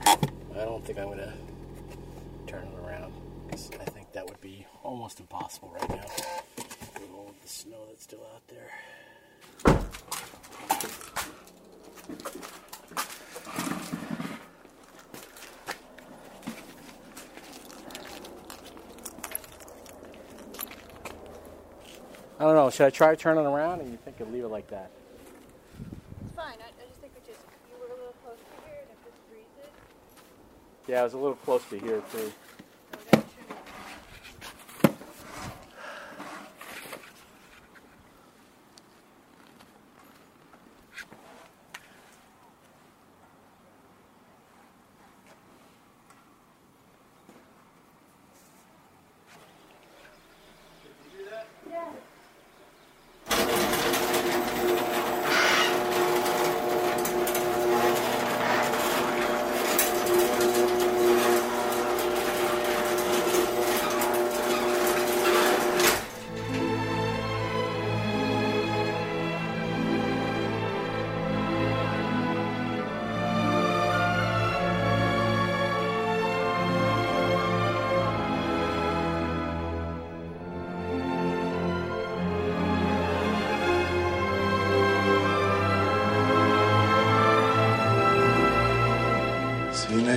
I 0.05 0.17
don't 0.57 0.85
think 0.85 0.99
I'm 0.99 1.05
going 1.05 1.19
to 1.19 1.33
turn 2.49 2.67
it 2.67 2.85
around 2.85 3.13
that 4.19 4.27
would 4.27 4.41
be 4.41 4.67
almost 4.83 5.21
impossible 5.21 5.73
right 5.79 5.91
now 5.91 6.05
with 6.95 7.09
all 7.15 7.33
the 7.41 7.49
snow 7.49 7.77
that's 7.89 8.03
still 8.03 8.27
out 8.35 8.43
there. 8.49 8.69
I 22.41 22.45
don't 22.45 22.57
know. 22.57 22.71
Should 22.71 22.87
I 22.87 22.91
try 22.91 23.15
turning 23.15 23.47
around, 23.47 23.83
or 23.83 23.85
you 23.85 23.99
think 24.05 24.21
I'd 24.21 24.33
leave 24.33 24.43
it 24.43 24.49
like 24.49 24.69
that? 24.71 24.91
It's 26.25 26.35
fine. 26.35 26.57
I, 26.59 26.67
I 26.67 26.89
just 26.89 27.01
think 27.01 27.13
we 27.15 27.21
just 27.25 27.39
you 27.71 27.77
were 27.79 27.87
a 27.87 27.97
little 27.97 28.15
close 28.25 28.39
to 28.39 28.67
here, 28.67 28.81
and 28.81 28.91
if 28.91 29.05
this 29.05 29.15
breezes, 29.31 29.73
Yeah, 30.89 31.03
I 31.03 31.05
was 31.05 31.13
a 31.13 31.19
little 31.19 31.37
close 31.37 31.63
to 31.71 31.79
here 31.79 32.03
too. 32.11 32.33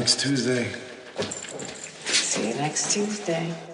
Next 0.02 0.20
Tuesday. 0.20 0.66
See 2.08 2.48
you 2.48 2.56
next 2.56 2.92
Tuesday. 2.92 3.71